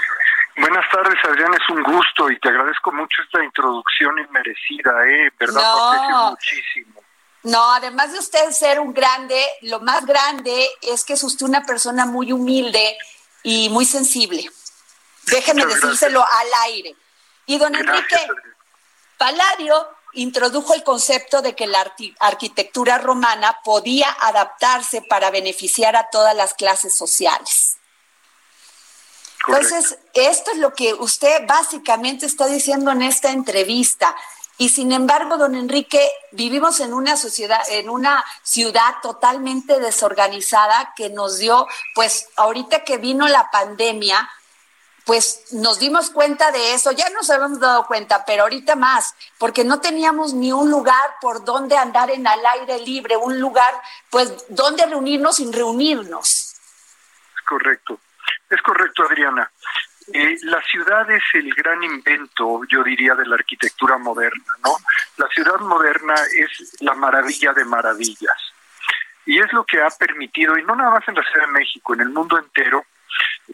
[0.58, 5.32] Buenas tardes, Adrián, es un gusto y te agradezco mucho esta introducción inmerecida, ¿eh?
[5.40, 5.62] ¿Verdad?
[5.62, 6.30] No.
[6.32, 7.02] muchísimo.
[7.44, 11.64] No, además de usted ser un grande, lo más grande es que es usted una
[11.66, 12.98] persona muy humilde
[13.44, 14.48] y muy sensible.
[15.24, 16.96] Déjeme decírselo al aire.
[17.46, 18.18] Y don Enrique
[19.18, 26.36] Palladio introdujo el concepto de que la arquitectura romana podía adaptarse para beneficiar a todas
[26.36, 27.71] las clases sociales.
[29.48, 34.16] Entonces, esto es lo que usted básicamente está diciendo en esta entrevista.
[34.58, 41.10] Y sin embargo, don Enrique, vivimos en una sociedad, en una ciudad totalmente desorganizada que
[41.10, 44.30] nos dio, pues ahorita que vino la pandemia,
[45.06, 49.64] pues nos dimos cuenta de eso, ya nos habíamos dado cuenta, pero ahorita más, porque
[49.64, 53.74] no teníamos ni un lugar por donde andar en al aire libre, un lugar,
[54.12, 56.54] pues, donde reunirnos sin reunirnos.
[57.36, 58.00] Es correcto,
[58.52, 59.50] es correcto, Adriana.
[60.14, 64.76] Eh, la ciudad es el gran invento, yo diría, de la arquitectura moderna, ¿no?
[65.18, 68.54] La ciudad moderna es la maravilla de maravillas.
[69.26, 71.94] Y es lo que ha permitido, y no nada más en la Ciudad de México,
[71.94, 72.86] en el mundo entero,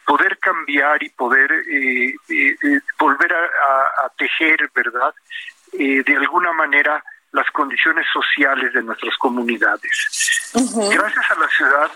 [0.06, 5.14] poder cambiar y poder eh, eh, volver a, tejer, ¿verdad?
[5.74, 10.52] de alguna manera las condiciones sociales de nuestras comunidades.
[10.90, 11.92] Gracias a la ciudad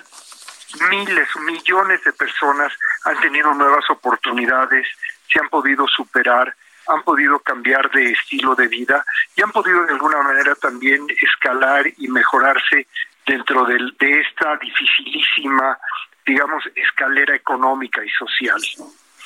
[0.89, 2.73] miles, millones de personas
[3.05, 4.88] han tenido nuevas oportunidades,
[5.31, 6.55] se han podido superar,
[6.88, 9.05] han podido cambiar de estilo de vida
[9.36, 12.88] y han podido de alguna manera también escalar y mejorarse
[13.25, 15.77] dentro de, de esta dificilísima,
[16.25, 18.62] digamos, escalera económica y social.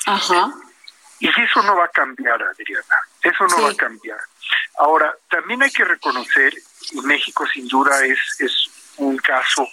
[0.06, 0.52] Ajá.
[1.18, 4.18] Y eso no va a cambiar, Adriana, eso no va a cambiar.
[4.78, 6.52] Ahora, también hay que reconocer,
[6.92, 9.66] y México sin duda es, es un caso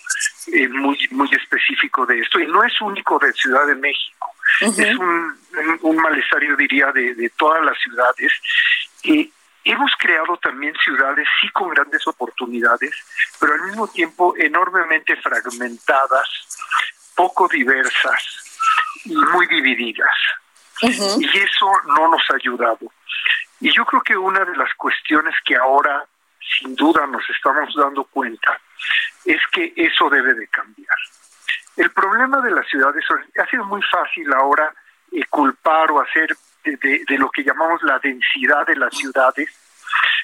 [0.51, 2.39] eh, muy muy específico de esto.
[2.39, 4.33] Y no es único de Ciudad de México.
[4.61, 5.37] Es un,
[5.81, 8.31] un, malestar yo diría de, de todas las ciudades.
[9.03, 9.31] Y
[9.63, 12.93] hemos creado también ciudades sí con grandes oportunidades
[13.39, 16.29] pero al mismo tiempo enormemente fragmentadas
[17.15, 18.23] poco diversas
[19.05, 20.15] y muy divididas.
[20.81, 22.91] Y eso no nos ha ayudado.
[23.59, 26.05] Y yo creo que una de las cuestiones que ahora
[26.57, 28.59] sin duda nos estamos dando cuenta
[29.25, 30.97] es que eso debe de cambiar.
[31.75, 33.03] El problema de las ciudades
[33.41, 34.73] ha sido muy fácil ahora
[35.11, 39.49] eh, culpar o hacer de, lo que llamamos la densidad de las ciudades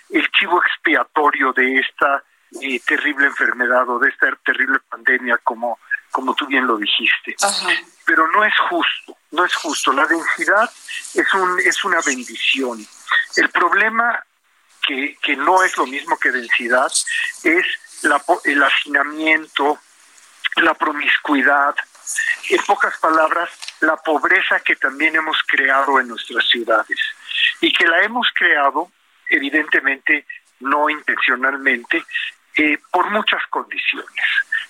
[0.09, 2.23] el chivo expiatorio de esta
[2.61, 5.77] eh, terrible enfermedad o de esta terrible pandemia como
[6.11, 7.35] como tú bien lo dijiste.
[8.03, 9.93] Pero no es justo, no es justo.
[9.93, 10.67] La densidad
[11.13, 12.79] es un es una bendición.
[13.35, 14.23] El problema
[14.87, 16.91] que, que no es lo mismo que densidad
[17.43, 17.65] es
[18.45, 19.79] el hacinamiento,
[20.57, 21.75] la promiscuidad,
[22.49, 23.49] en pocas palabras,
[23.81, 26.99] la pobreza que también hemos creado en nuestras ciudades
[27.61, 28.91] y que la hemos creado,
[29.29, 30.25] evidentemente,
[30.59, 32.03] no intencionalmente,
[32.57, 34.25] eh, por muchas condiciones,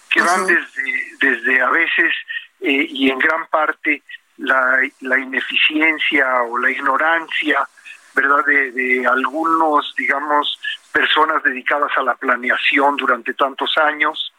[0.10, 2.14] que van desde, desde a veces
[2.62, 4.04] eh, y en gran parte
[4.38, 7.68] la, la ineficiencia o la ignorancia,
[8.14, 10.60] ¿verdad?, de, de algunos, digamos,
[11.00, 14.34] personas dedicadas a la planeación durante tantos años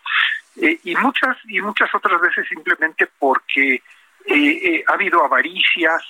[0.56, 3.82] eh, y muchas y muchas otras veces simplemente porque eh,
[4.26, 6.02] eh, ha habido avaricias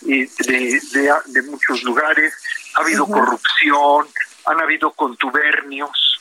[0.00, 0.28] de,
[1.26, 2.34] de, muchos lugares,
[2.76, 4.06] ha habido corrupción,
[4.44, 6.20] han habido contubernios,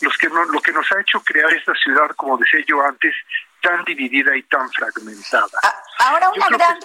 [0.00, 3.14] los que no, lo que nos ha hecho crear esta ciudad, como decía yo antes,
[3.62, 5.46] tan dividida y tan fragmentada.
[5.62, 6.78] Ah, ahora una gran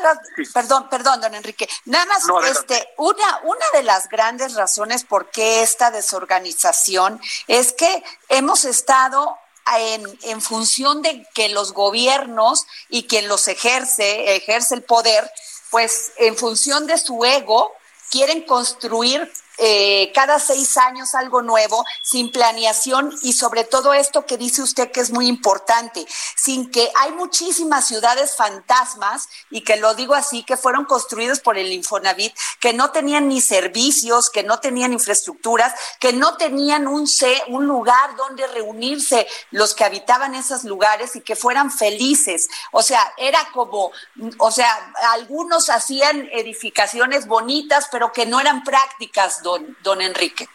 [0.54, 5.62] perdón, perdón, don Enrique, nada más este una una de las grandes razones por qué
[5.62, 9.38] esta desorganización es que hemos estado
[9.78, 15.30] en, en función de que los gobiernos y quien los ejerce, ejerce el poder,
[15.70, 17.74] pues en función de su ego,
[18.10, 24.38] quieren construir eh, cada seis años algo nuevo, sin planeación y sobre todo esto que
[24.38, 26.06] dice usted que es muy importante,
[26.38, 31.58] sin que hay muchísimas ciudades fantasmas y que lo digo así, que fueron construidas por
[31.58, 37.08] el Infonavit, que no tenían ni servicios, que no tenían infraestructuras, que no tenían un,
[37.48, 42.48] un lugar donde reunirse los que habitaban esos lugares y que fueran felices.
[42.72, 43.92] O sea, era como,
[44.38, 49.42] o sea, algunos hacían edificaciones bonitas, pero que no eran prácticas
[49.82, 50.48] don, Enrique.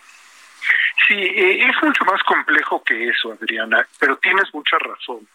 [1.07, 5.26] Sí, eh, es mucho más complejo que eso, Adriana, pero tienes mucha razón.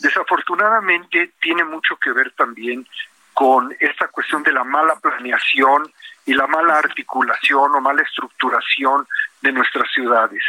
[0.00, 2.86] Desafortunadamente tiene mucho que ver también
[3.32, 5.92] con esta cuestión de la mala planeación
[6.26, 9.06] y la mala articulación o mala estructuración
[9.40, 10.42] de nuestras ciudades.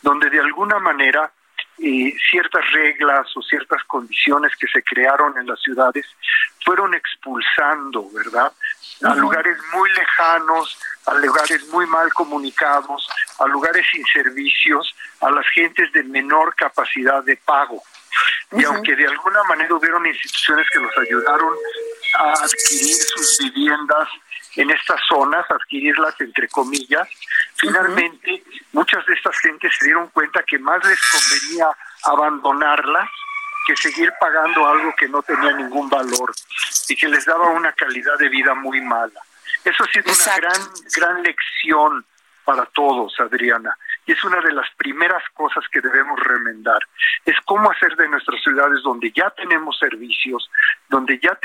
[0.00, 1.28] donde de alguna manera
[1.80, 6.06] eh, ciertas reglas o ciertas condiciones que se crearon en las ciudades
[6.64, 8.52] fueron expulsando, ¿verdad?
[9.04, 13.08] A lugares muy lejanos, a lugares muy mal comunicados,
[13.38, 17.82] a lugares sin servicios, a las gentes de menor capacidad de pago.
[18.52, 21.54] Y aunque de alguna manera hubieron instituciones que los ayudaron
[22.18, 24.08] a adquirir sus viviendas
[24.58, 27.08] en estas zonas, adquirirlas entre comillas,
[27.54, 28.42] finalmente
[28.72, 31.68] muchas de estas gentes se dieron cuenta que más les convenía
[32.04, 33.08] abandonarlas
[33.66, 36.32] que seguir pagando algo que no tenía ningún valor
[36.88, 39.20] y que les daba una calidad de vida muy mala.
[39.64, 42.04] Eso ha sido una gran, gran lección
[42.44, 43.76] para todos, Adriana.
[44.08, 46.80] Y es una de las primeras cosas que debemos remendar.
[47.26, 50.50] Es cómo hacer de nuestras ciudades donde ya tenemos servicios,
[50.88, 51.38] donde ya,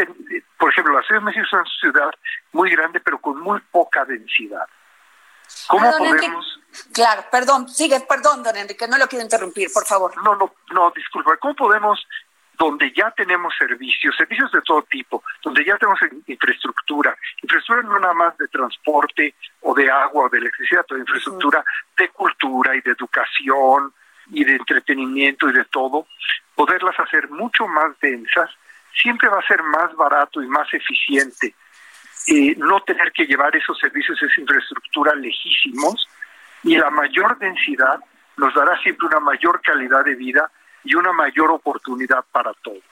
[0.57, 2.11] por ejemplo, la Ciudad de México es una ciudad
[2.53, 4.66] muy grande, pero con muy poca densidad.
[5.68, 6.59] ¿Cómo podemos...?
[6.93, 10.16] claro, perdón, sigue, perdón, don Enrique, no lo quiero interrumpir, por favor.
[10.24, 11.36] No, no, no, disculpa.
[11.41, 11.99] ¿Cómo podemos
[12.58, 18.14] donde ya tenemos servicios, servicios de todo tipo, donde ya tenemos infraestructura, infraestructura no nada
[18.14, 21.64] más de transporte o de agua o de electricidad, pero infraestructura
[21.97, 23.93] de cultura y de educación
[24.28, 26.08] y de entretenimiento y de todo,
[26.56, 28.49] poderlas hacer mucho más densas,
[28.95, 31.56] siempre va a ser más barato y más eficiente.
[32.28, 36.08] Eh, no tener que llevar esos servicios, esa infraestructura lejísimos
[36.64, 37.99] y la mayor densidad
[38.38, 40.49] nos dará siempre una mayor calidad de vida
[40.84, 42.84] y una mayor oportunidad para todos.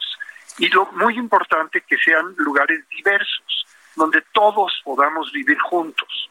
[0.57, 3.65] Y lo muy importante que sean lugares diversos,
[3.95, 6.29] donde todos podamos vivir juntos.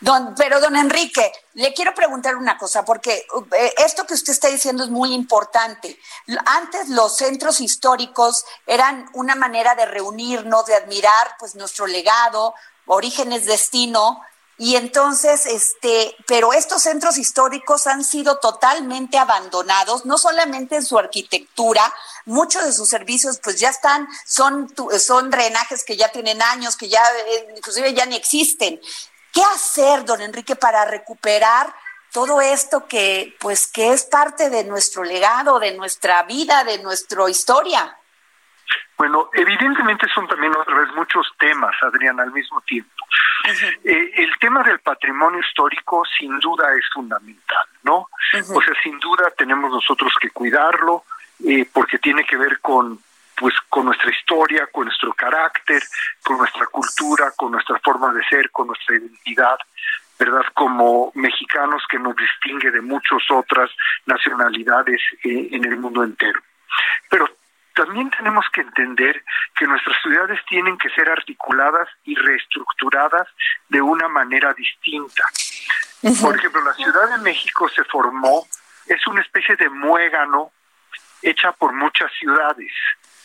[0.00, 3.26] Don, pero don Enrique, le quiero preguntar una cosa, porque
[3.56, 5.98] eh, esto que usted está diciendo es muy importante.
[6.46, 12.54] Antes los centros históricos eran una manera de reunirnos, de admirar pues nuestro legado,
[12.86, 14.20] orígenes, destino,
[14.60, 20.98] y entonces, este, pero estos centros históricos han sido totalmente abandonados, no solamente en su
[20.98, 21.82] arquitectura,
[22.24, 26.88] muchos de sus servicios pues ya están, son, son drenajes que ya tienen años, que
[26.88, 28.80] ya eh, inclusive ya ni existen.
[29.32, 31.72] ¿Qué hacer, don Enrique, para recuperar
[32.12, 37.30] todo esto que, pues, que es parte de nuestro legado, de nuestra vida, de nuestra
[37.30, 37.96] historia?
[38.96, 42.97] Bueno, evidentemente son también otra vez muchos temas, Adriana, al mismo tiempo.
[43.84, 48.08] Eh, el tema del patrimonio histórico sin duda es fundamental, ¿no?
[48.54, 51.04] O sea, sin duda tenemos nosotros que cuidarlo
[51.46, 52.98] eh, porque tiene que ver con
[53.36, 55.80] pues con nuestra historia, con nuestro carácter,
[56.24, 59.56] con nuestra cultura, con nuestra forma de ser, con nuestra identidad,
[60.18, 60.42] ¿verdad?
[60.54, 63.70] Como mexicanos que nos distingue de muchas otras
[64.06, 66.40] nacionalidades eh, en el mundo entero.
[67.08, 67.28] Pero
[67.78, 69.22] también tenemos que entender
[69.54, 73.28] que nuestras ciudades tienen que ser articuladas y reestructuradas
[73.68, 75.22] de una manera distinta.
[76.20, 78.48] Por ejemplo, la Ciudad de México se formó,
[78.86, 80.50] es una especie de muégano
[81.22, 82.72] hecha por muchas ciudades.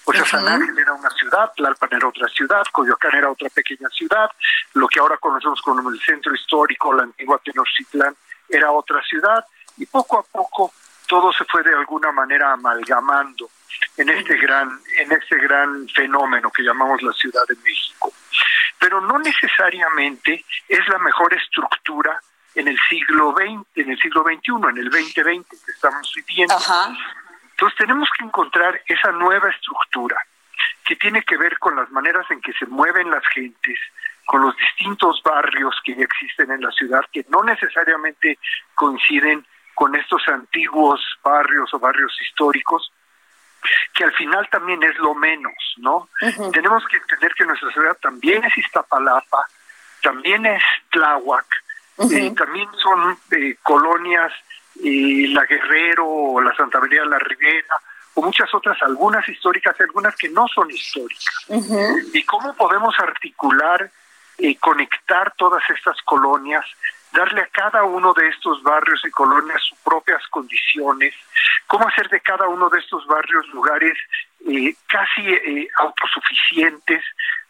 [0.06, 3.90] O sea, San Ángel era una ciudad, Tlalpan era otra ciudad, Coyoacán era otra pequeña
[3.90, 4.30] ciudad,
[4.74, 8.16] lo que ahora conocemos como el centro histórico, la antigua Tenochtitlán,
[8.50, 9.44] era otra ciudad,
[9.78, 10.74] y poco a poco
[11.08, 13.50] todo se fue de alguna manera amalgamando
[13.98, 18.14] en este gran, en este gran fenómeno que llamamos la Ciudad de México.
[18.80, 22.22] Pero no necesariamente es la mejor estructura
[22.56, 26.56] en el siglo XX, en el siglo XXI, en el 2020 que estamos viviendo.
[27.52, 30.18] Entonces tenemos que encontrar esa nueva estructura
[30.86, 33.80] que tiene que ver con las maneras en que se mueven las gentes,
[34.26, 38.38] con los distintos barrios que ya existen en la ciudad, que no necesariamente
[38.76, 42.92] coinciden con estos antiguos barrios o barrios históricos,
[43.94, 46.10] que al final también es lo menos, ¿no?
[46.52, 49.48] Tenemos que entender que nuestra ciudad también es Iztapalapa,
[50.02, 51.46] también es Tláhuac,
[52.12, 54.32] eh, también son eh, colonias,
[54.84, 57.78] eh, la Guerrero o la Santa María de la Ribera,
[58.16, 61.46] o muchas otras, algunas históricas y algunas que no son históricas.
[62.14, 63.90] ¿Y cómo podemos articular
[64.38, 66.66] y conectar todas estas colonias
[67.14, 71.14] darle a cada uno de estos barrios y colonias sus propias condiciones,
[71.68, 73.98] cómo hacer de cada uno de estos barrios lugares
[74.46, 77.04] eh, casi eh, autosuficientes,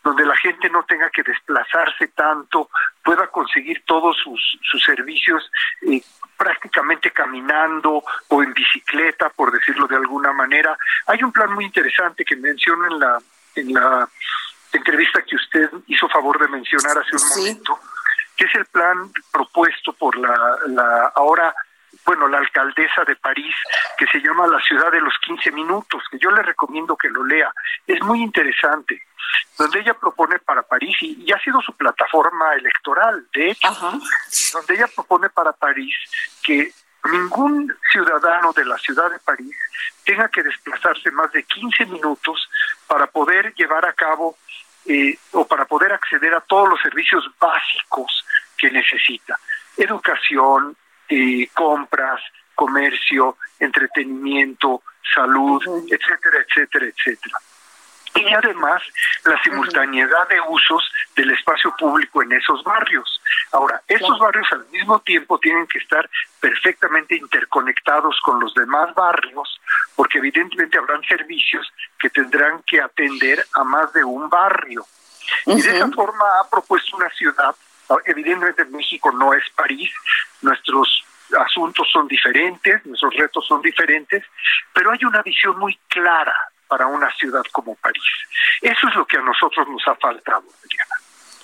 [0.03, 2.70] donde la gente no tenga que desplazarse tanto,
[3.03, 5.49] pueda conseguir todos sus, sus servicios
[5.89, 6.01] eh,
[6.38, 10.78] prácticamente caminando o en bicicleta, por decirlo de alguna manera.
[11.07, 13.18] Hay un plan muy interesante que menciono en la,
[13.55, 14.09] en la
[14.74, 17.80] entrevista que usted hizo favor de mencionar hace un momento,
[18.36, 21.54] que es el plan propuesto por la, la ahora
[22.06, 23.56] bueno, la alcaldesa de París,
[23.98, 27.24] que se llama La ciudad de los 15 minutos, que yo le recomiendo que lo
[27.24, 27.52] lea.
[27.88, 29.02] Es muy interesante.
[29.58, 33.72] donde ella propone para París, y, ha sido su plataforma electoral, de hecho,
[34.54, 35.96] donde ella propone para París
[36.44, 36.72] que
[37.12, 39.56] ningún ciudadano de la ciudad de París
[40.06, 42.50] tenga que desplazarse más de 15 minutos
[42.88, 44.38] para poder llevar a cabo
[44.86, 48.26] eh, o para poder acceder a todos los servicios básicos
[48.58, 49.40] que necesita.
[49.78, 50.76] Educación,
[51.10, 52.22] eh, compras,
[52.56, 57.38] comercio, entretenimiento, salud, etcétera, etcétera, etcétera
[58.16, 58.82] y además
[59.26, 63.22] la simultaneidad de usos del espacio público en esos barrios.
[63.51, 66.09] Ahora, estos barrios al mismo tiempo tienen que estar
[66.39, 69.59] perfectamente interconectados con los demás barrios,
[69.95, 74.86] porque evidentemente habrán servicios que tendrán que atender a más de un barrio.
[75.45, 77.55] Y de esa forma ha propuesto una ciudad,
[78.05, 79.91] evidentemente México no es París,
[80.41, 81.05] nuestros
[81.39, 84.24] asuntos son diferentes, nuestros retos son diferentes,
[84.74, 86.36] pero hay una visión muy clara
[86.74, 88.01] para una ciudad como París.
[88.59, 90.95] Eso es lo que a nosotros nos ha faltado, Adriana.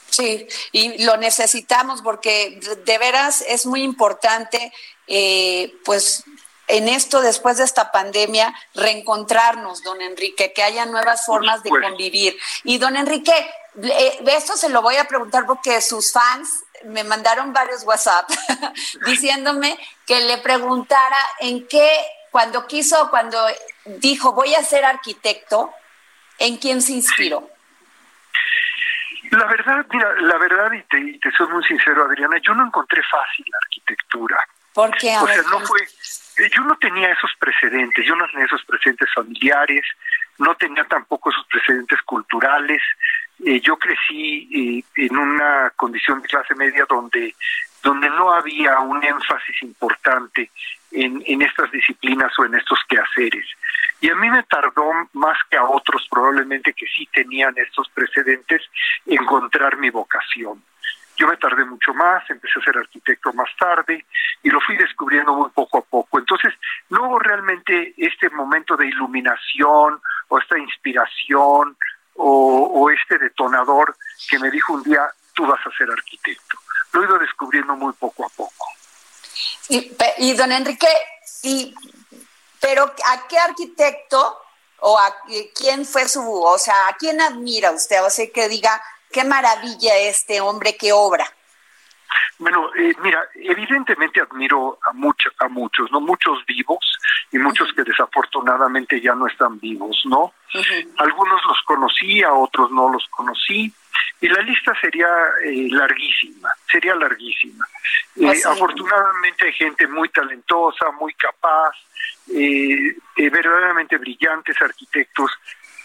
[0.09, 4.73] Sí, y lo necesitamos porque de veras es muy importante,
[5.05, 6.23] eh, pues
[6.67, 12.36] en esto, después de esta pandemia, reencontrarnos, don Enrique, que haya nuevas formas de convivir.
[12.63, 13.34] Y don Enrique,
[13.84, 16.49] eh, esto se lo voy a preguntar porque sus fans
[16.86, 18.27] me mandaron varios WhatsApp
[19.05, 19.77] diciéndome
[20.07, 21.88] que le preguntara en qué,
[22.32, 23.38] cuando quiso, cuando
[23.98, 25.72] dijo, voy a ser arquitecto,
[26.38, 27.50] ¿en quién se inspiró?
[29.32, 33.02] La verdad, mira, la verdad, y te, te soy muy sincero, Adriana, yo no encontré
[33.04, 34.38] fácil la arquitectura.
[34.74, 35.16] ¿Por qué?
[35.18, 39.10] o sea, no fue, eh, yo no tenía esos precedentes, yo no tenía esos precedentes
[39.14, 39.84] familiares,
[40.38, 42.82] no tenía tampoco esos precedentes culturales.
[43.46, 47.36] Eh, yo crecí eh, en una condición de clase media donde,
[47.84, 50.52] donde no había un énfasis importante
[50.92, 53.46] en, estas disciplinas o en estos quehaceres.
[54.02, 58.62] Y a mí me tardó más que a otros probablemente que sí tenían estos precedentes
[59.06, 60.64] encontrar mi vocación.
[61.18, 64.06] Yo me tardé mucho más, empecé a ser arquitecto más tarde
[64.42, 66.18] y lo fui descubriendo muy poco a poco.
[66.18, 66.54] Entonces,
[66.90, 71.76] no hubo realmente este momento de iluminación o esta inspiración
[72.22, 73.96] o, este detonador
[74.30, 75.02] que me dijo un día,
[75.34, 76.58] tú vas a ser arquitecto.
[76.94, 78.66] Lo he ido descubriendo muy poco a poco.
[79.69, 80.88] Y, y don Enrique,
[81.43, 81.73] y
[82.59, 84.38] pero ¿a qué arquitecto
[84.82, 85.15] o a
[85.55, 88.03] quién fue su, o sea, a quién admira usted?
[88.03, 91.25] O sea, que diga, qué maravilla este hombre que obra.
[92.39, 96.80] Bueno, eh, mira, evidentemente admiro a muchos, a muchos, no muchos vivos
[97.32, 100.34] y muchos que desafortunadamente ya no están vivos, ¿no?
[100.97, 103.71] Algunos los conocí, a otros no los conocí
[104.22, 105.07] y la lista sería
[105.43, 107.65] eh, larguísima, sería larguísima.
[108.17, 111.72] Eh, afortunadamente hay gente muy talentosa, muy capaz,
[112.34, 115.32] eh, verdaderamente brillantes arquitectos,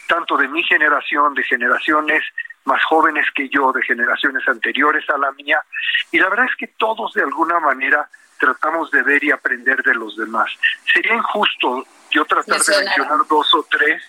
[0.09, 2.24] tanto de mi generación, de generaciones
[2.64, 5.61] más jóvenes que yo, de generaciones anteriores a la mía,
[6.11, 8.09] y la verdad es que todos de alguna manera
[8.39, 10.51] tratamos de ver y aprender de los demás.
[10.93, 14.03] Sería injusto yo tratar de mencionar dos o tres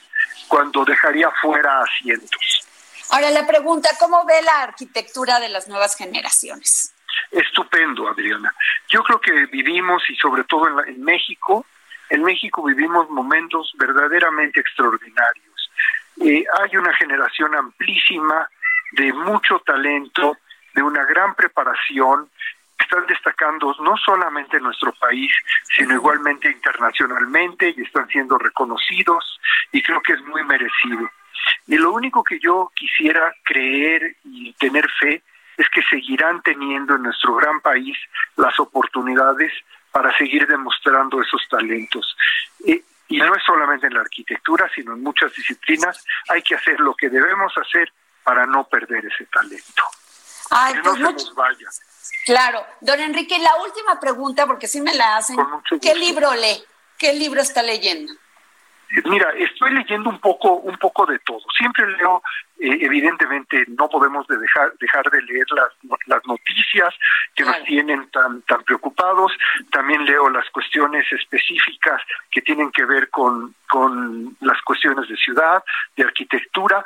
[0.47, 2.67] cuando dejaría fuera a cientos.
[3.11, 6.93] Ahora la pregunta, ¿cómo ve la arquitectura de las nuevas generaciones?
[7.31, 8.53] Estupendo, Adriana.
[8.89, 11.65] Yo creo que vivimos, y sobre todo en, México,
[12.09, 15.71] en México vivimos momentos verdaderamente extraordinarios.
[16.21, 18.49] Eh, hay una generación amplísima
[18.93, 20.37] de mucho talento,
[20.73, 22.29] de una gran preparación,
[22.77, 25.31] están destacando no solamente en nuestro país,
[25.75, 29.39] sino igualmente internacionalmente y están siendo reconocidos
[29.71, 31.09] y creo que es muy merecido.
[31.67, 35.23] Y lo único que yo quisiera creer y tener fe
[35.57, 37.97] es que seguirán teniendo en nuestro gran país
[38.35, 39.53] las oportunidades
[39.91, 42.15] para seguir demostrando esos talentos.
[43.07, 46.95] y no es solamente en la arquitectura, sino en muchas disciplinas, hay que hacer lo
[46.95, 49.83] que debemos hacer para no perder ese talento.
[50.49, 51.67] que no pues se nos vaya.
[52.25, 52.65] Claro.
[52.81, 55.37] Don Enrique, la última pregunta, porque sí me la hacen.
[55.81, 56.63] ¿Qué libro lee?
[56.97, 58.13] ¿Qué libro está leyendo?
[59.03, 61.41] Mira, estoy leyendo un poco, un poco de todo.
[61.57, 62.21] Siempre leo,
[62.59, 65.69] eh, evidentemente, no podemos dejar, dejar de leer las,
[66.05, 66.93] las noticias
[67.35, 69.31] que nos tienen tan, tan preocupados.
[69.71, 75.63] También leo las cuestiones específicas que tienen que ver con, con las cuestiones de ciudad,
[75.97, 76.83] de arquitectura.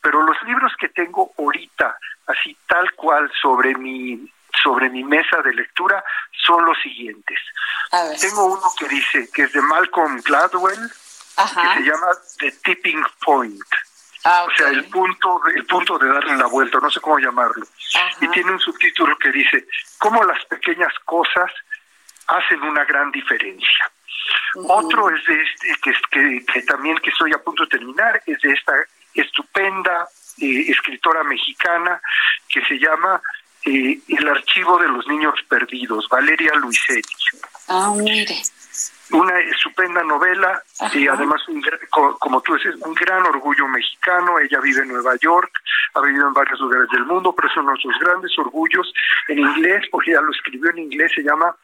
[0.00, 1.96] Pero los libros que tengo ahorita,
[2.26, 4.28] así tal cual sobre mi
[4.62, 6.04] sobre mi mesa de lectura
[6.44, 7.38] son los siguientes.
[8.20, 10.90] Tengo uno que dice que es de Malcolm Gladwell,
[11.36, 12.08] que se llama
[12.38, 13.64] The Tipping Point.
[14.24, 17.66] Ah, o sea, el punto, el punto de darle la vuelta, no sé cómo llamarlo.
[18.20, 19.66] Y tiene un subtítulo que dice,
[19.98, 21.50] cómo las pequeñas cosas
[22.28, 23.90] hacen una gran diferencia.
[24.68, 28.40] Otro es de este, que, que, que, también que estoy a punto de terminar, es
[28.40, 28.74] de esta
[29.14, 30.06] estupenda
[30.38, 32.00] eh, escritora mexicana
[32.48, 33.20] que se llama
[33.64, 37.02] eh, El archivo de los niños perdidos, Valeria Luiselli.
[37.68, 38.36] Ah, mire.
[39.12, 41.42] Una estupenda novela y además,
[42.18, 44.38] como tú dices, un gran orgullo mexicano.
[44.38, 45.50] Ella vive en Nueva York,
[45.94, 48.92] ha vivido en varios lugares del mundo, pero son nuestros grandes orgullos
[49.28, 51.54] en inglés, porque ya lo escribió en inglés, se llama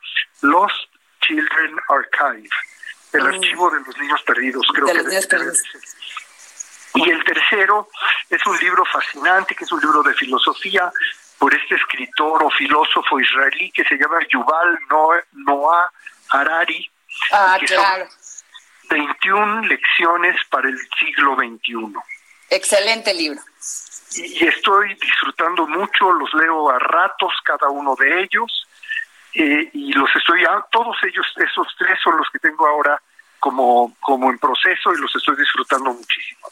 [0.43, 2.49] Lost Children Archive,
[3.13, 3.27] el mm.
[3.27, 4.93] archivo de los niños perdidos, creo que.
[6.95, 7.89] Y el tercero
[8.29, 10.91] es un libro fascinante, que es un libro de filosofía
[11.39, 14.79] por este escritor o filósofo israelí que se llama Yuval
[15.33, 15.91] Noah
[16.31, 16.91] Harari.
[17.33, 18.09] Ah, claro.
[18.91, 21.95] 21 lecciones para el siglo XXI.
[22.51, 23.41] Excelente libro.
[24.15, 28.67] Y, estoy disfrutando mucho, los leo a ratos cada uno de ellos.
[29.35, 33.01] Eh, y los estoy, todos ellos, esos tres son los que tengo ahora
[33.39, 36.49] como, como en proceso y los estoy disfrutando muchísimo.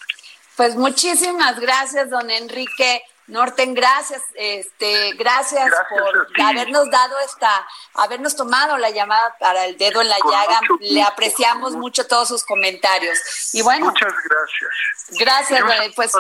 [0.57, 3.03] Pues muchísimas gracias, don Enrique.
[3.29, 10.01] Norten, gracias, este, gracias, por habernos dado esta, habernos tomado la llamada para el dedo
[10.01, 10.61] en la llaga.
[10.81, 13.19] Le apreciamos mucho todos sus comentarios.
[13.53, 13.87] Y bueno.
[13.87, 15.19] Muchas gracias.
[15.19, 16.13] Gracias, un, pues.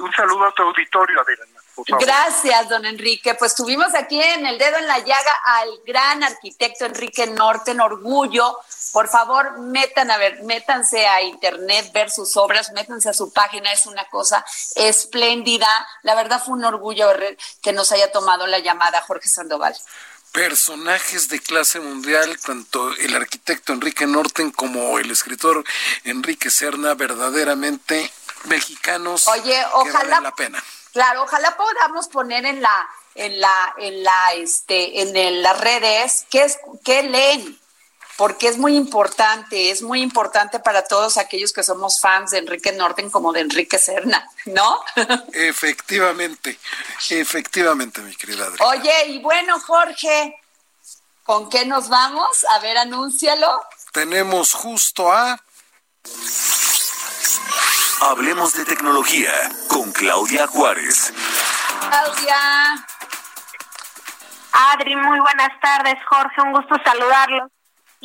[0.00, 1.60] Un saludo a tu auditorio, Adriana.
[2.00, 3.34] Gracias, don Enrique.
[3.34, 8.58] Pues tuvimos aquí en el dedo en la llaga al gran arquitecto Enrique Norten, orgullo.
[8.92, 13.72] Por favor, metan a ver, métanse a internet, ver sus obras, métanse a su página,
[13.72, 15.68] es una cosa espléndida.
[16.02, 17.08] La verdad fue un orgullo
[17.62, 19.76] que nos haya tomado la llamada Jorge Sandoval
[20.36, 25.64] personajes de clase mundial, tanto el arquitecto Enrique Norten como el escritor
[26.04, 28.12] Enrique Serna, verdaderamente
[28.44, 30.62] mexicanos Oye, ojalá, la pena.
[30.92, 36.44] Claro, ojalá podamos poner en la, en la, en la, este, en las redes qué
[36.44, 37.58] es, qué leen,
[38.16, 42.72] porque es muy importante, es muy importante para todos aquellos que somos fans de Enrique
[42.72, 44.80] Norten como de Enrique Serna, ¿no?
[45.32, 46.58] Efectivamente,
[47.10, 48.70] efectivamente, mi querida Adriana.
[48.70, 50.40] Oye, y bueno, Jorge,
[51.24, 52.44] ¿con qué nos vamos?
[52.50, 53.62] A ver, anúncialo.
[53.92, 55.38] Tenemos justo a
[58.00, 59.32] Hablemos de tecnología
[59.68, 61.12] con Claudia Juárez.
[61.80, 62.86] Claudia.
[64.52, 67.50] Adri, muy buenas tardes, Jorge, un gusto saludarlos.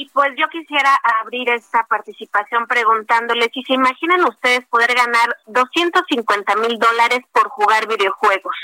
[0.02, 6.56] Y pues yo quisiera abrir esta participación preguntándoles si se imaginan ustedes poder ganar 250
[6.56, 8.56] mil dólares por jugar videojuegos.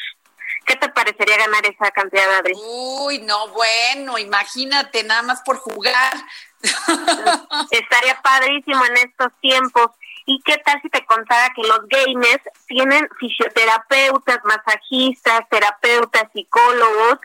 [0.66, 2.54] ¿Qué te parecería ganar esa cantidad, Adri?
[2.56, 6.16] Uy, no, bueno, imagínate, nada más por jugar.
[7.70, 9.92] Estaría padrísimo en estos tiempos.
[10.26, 17.20] ¿Y qué tal si te contara que los gamers tienen fisioterapeutas, masajistas, terapeutas, psicólogos?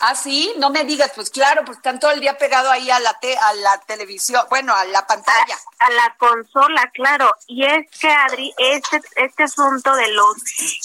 [0.00, 3.00] Ah, sí, no me digas, pues claro, pues están todo el día pegado ahí a
[3.00, 5.56] la a la televisión, bueno, a la pantalla.
[5.80, 7.28] A, la consola, claro.
[7.48, 10.36] Y es que, Adri, este, este asunto de los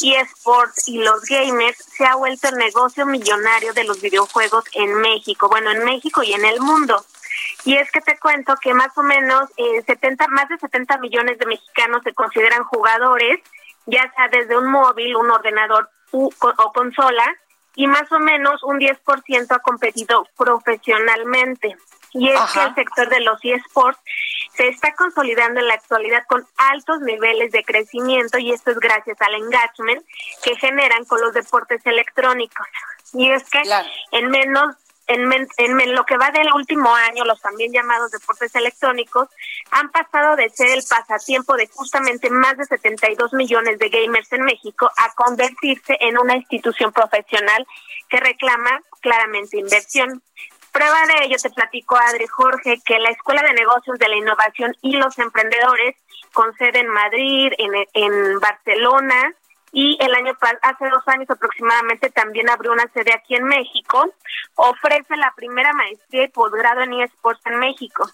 [0.02, 5.48] eSports y los gamers se ha vuelto el negocio millonario de los videojuegos en México,
[5.48, 7.06] bueno, en México y en el mundo.
[7.66, 11.38] Y es que te cuento que más o menos eh, 70, más de 70 millones
[11.38, 13.40] de mexicanos se consideran jugadores,
[13.86, 17.26] ya sea desde un móvil, un ordenador o consola,
[17.76, 21.76] y más o menos un 10% ha competido profesionalmente.
[22.14, 24.00] Y es que el sector de los eSports
[24.56, 29.20] se está consolidando en la actualidad con altos niveles de crecimiento y esto es gracias
[29.20, 30.06] al engagement
[30.44, 32.68] que generan con los deportes electrónicos.
[33.14, 33.64] Y es que
[34.12, 34.76] en menos
[35.14, 39.30] en, lo que va del último año, los también llamados deportes electrónicos
[39.72, 44.44] han pasado de ser el pasatiempo de justamente más de 72 millones de gamers en
[44.44, 47.66] México a convertirse en una institución profesional
[48.10, 50.22] que reclama claramente inversión.
[50.72, 54.76] Prueba de ello te platico, Adri Jorge, que la Escuela de Negocios de la Innovación
[54.82, 55.96] y los Emprendedores,
[56.34, 59.36] con sede en Madrid, en, en Barcelona,
[59.74, 64.14] y el año hace dos años aproximadamente también abrió una sede aquí en México.
[64.54, 68.08] Ofrece la primera maestría y posgrado en eSports en México.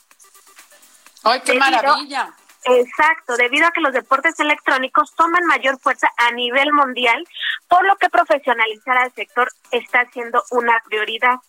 [1.26, 2.34] ¡Ay, qué maravilla!
[2.64, 7.26] Exacto, debido a que los deportes electrónicos toman mayor fuerza a nivel mundial,
[7.68, 11.40] por lo que profesionalizar al sector está siendo una prioridad.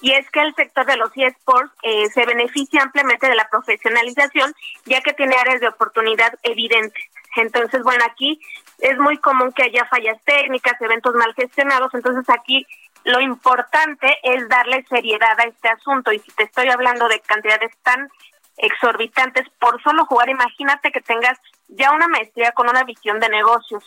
[0.00, 4.54] Y es que el sector de los eSports eh, se beneficia ampliamente de la profesionalización,
[4.84, 7.04] ya que tiene áreas de oportunidad evidentes.
[7.40, 8.40] Entonces, bueno, aquí
[8.78, 12.66] es muy común que haya fallas técnicas, eventos mal gestionados, entonces aquí
[13.04, 17.70] lo importante es darle seriedad a este asunto y si te estoy hablando de cantidades
[17.82, 18.10] tan
[18.56, 23.84] exorbitantes por solo jugar, imagínate que tengas ya una maestría con una visión de negocios.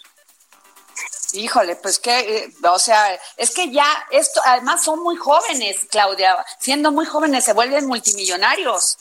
[1.34, 6.36] Híjole, pues que, eh, o sea, es que ya esto, además son muy jóvenes, Claudia,
[6.60, 8.98] siendo muy jóvenes se vuelven multimillonarios.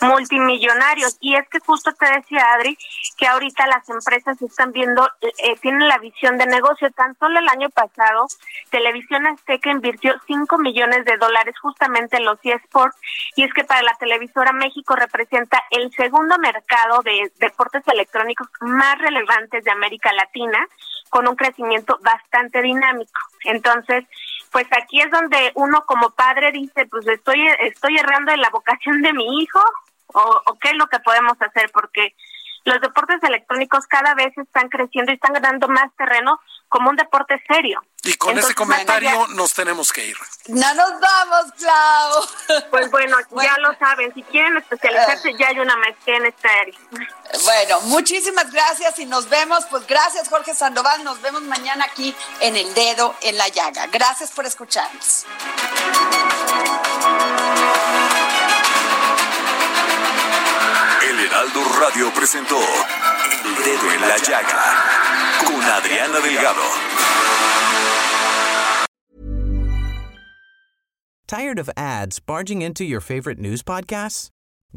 [0.00, 1.16] multimillonarios.
[1.20, 2.76] Y es que justo te decía, Adri,
[3.16, 6.90] que ahorita las empresas están viendo, eh, tienen la visión de negocio.
[6.90, 8.26] Tan solo el año pasado,
[8.70, 12.96] Televisión Azteca invirtió 5 millones de dólares justamente en los eSports.
[13.34, 18.98] Y es que para la televisora México representa el segundo mercado de deportes electrónicos más
[18.98, 20.66] relevantes de América Latina,
[21.08, 23.20] con un crecimiento bastante dinámico.
[23.44, 24.04] Entonces,
[24.50, 29.00] pues aquí es donde uno como padre dice, pues estoy, estoy errando en la vocación
[29.02, 29.60] de mi hijo
[30.08, 32.14] o, o qué es lo que podemos hacer, porque
[32.66, 37.40] los deportes electrónicos cada vez están creciendo y están ganando más terreno como un deporte
[37.46, 37.80] serio.
[38.02, 40.16] Y con ese comentario nos tenemos que ir.
[40.48, 42.62] No nos vamos, Clau.
[42.70, 46.78] Pues bueno, ya lo saben, si quieren especializarse ya hay una maestría en esta área.
[47.44, 49.64] Bueno, muchísimas gracias y nos vemos.
[49.66, 51.04] Pues gracias, Jorge Sandoval.
[51.04, 53.86] Nos vemos mañana aquí en El Dedo en la Llaga.
[53.86, 55.24] Gracias por escucharnos.
[61.26, 64.62] Heraldo Radio presentó El Dedo en la Llaga
[65.44, 66.62] con Adriana Delgado.
[71.26, 74.28] Tired of ads barging into your favorite news podcasts?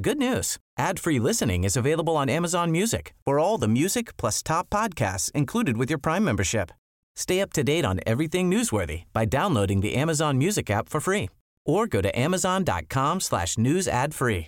[0.02, 0.58] Good news.
[0.76, 5.78] Ad-free listening is available on Amazon Music for all the music plus top podcasts included
[5.78, 6.72] with your Prime membership.
[7.16, 11.30] Stay up to date on everything newsworthy by downloading the Amazon Music app for free
[11.64, 14.48] or go to amazon.com slash news ad free.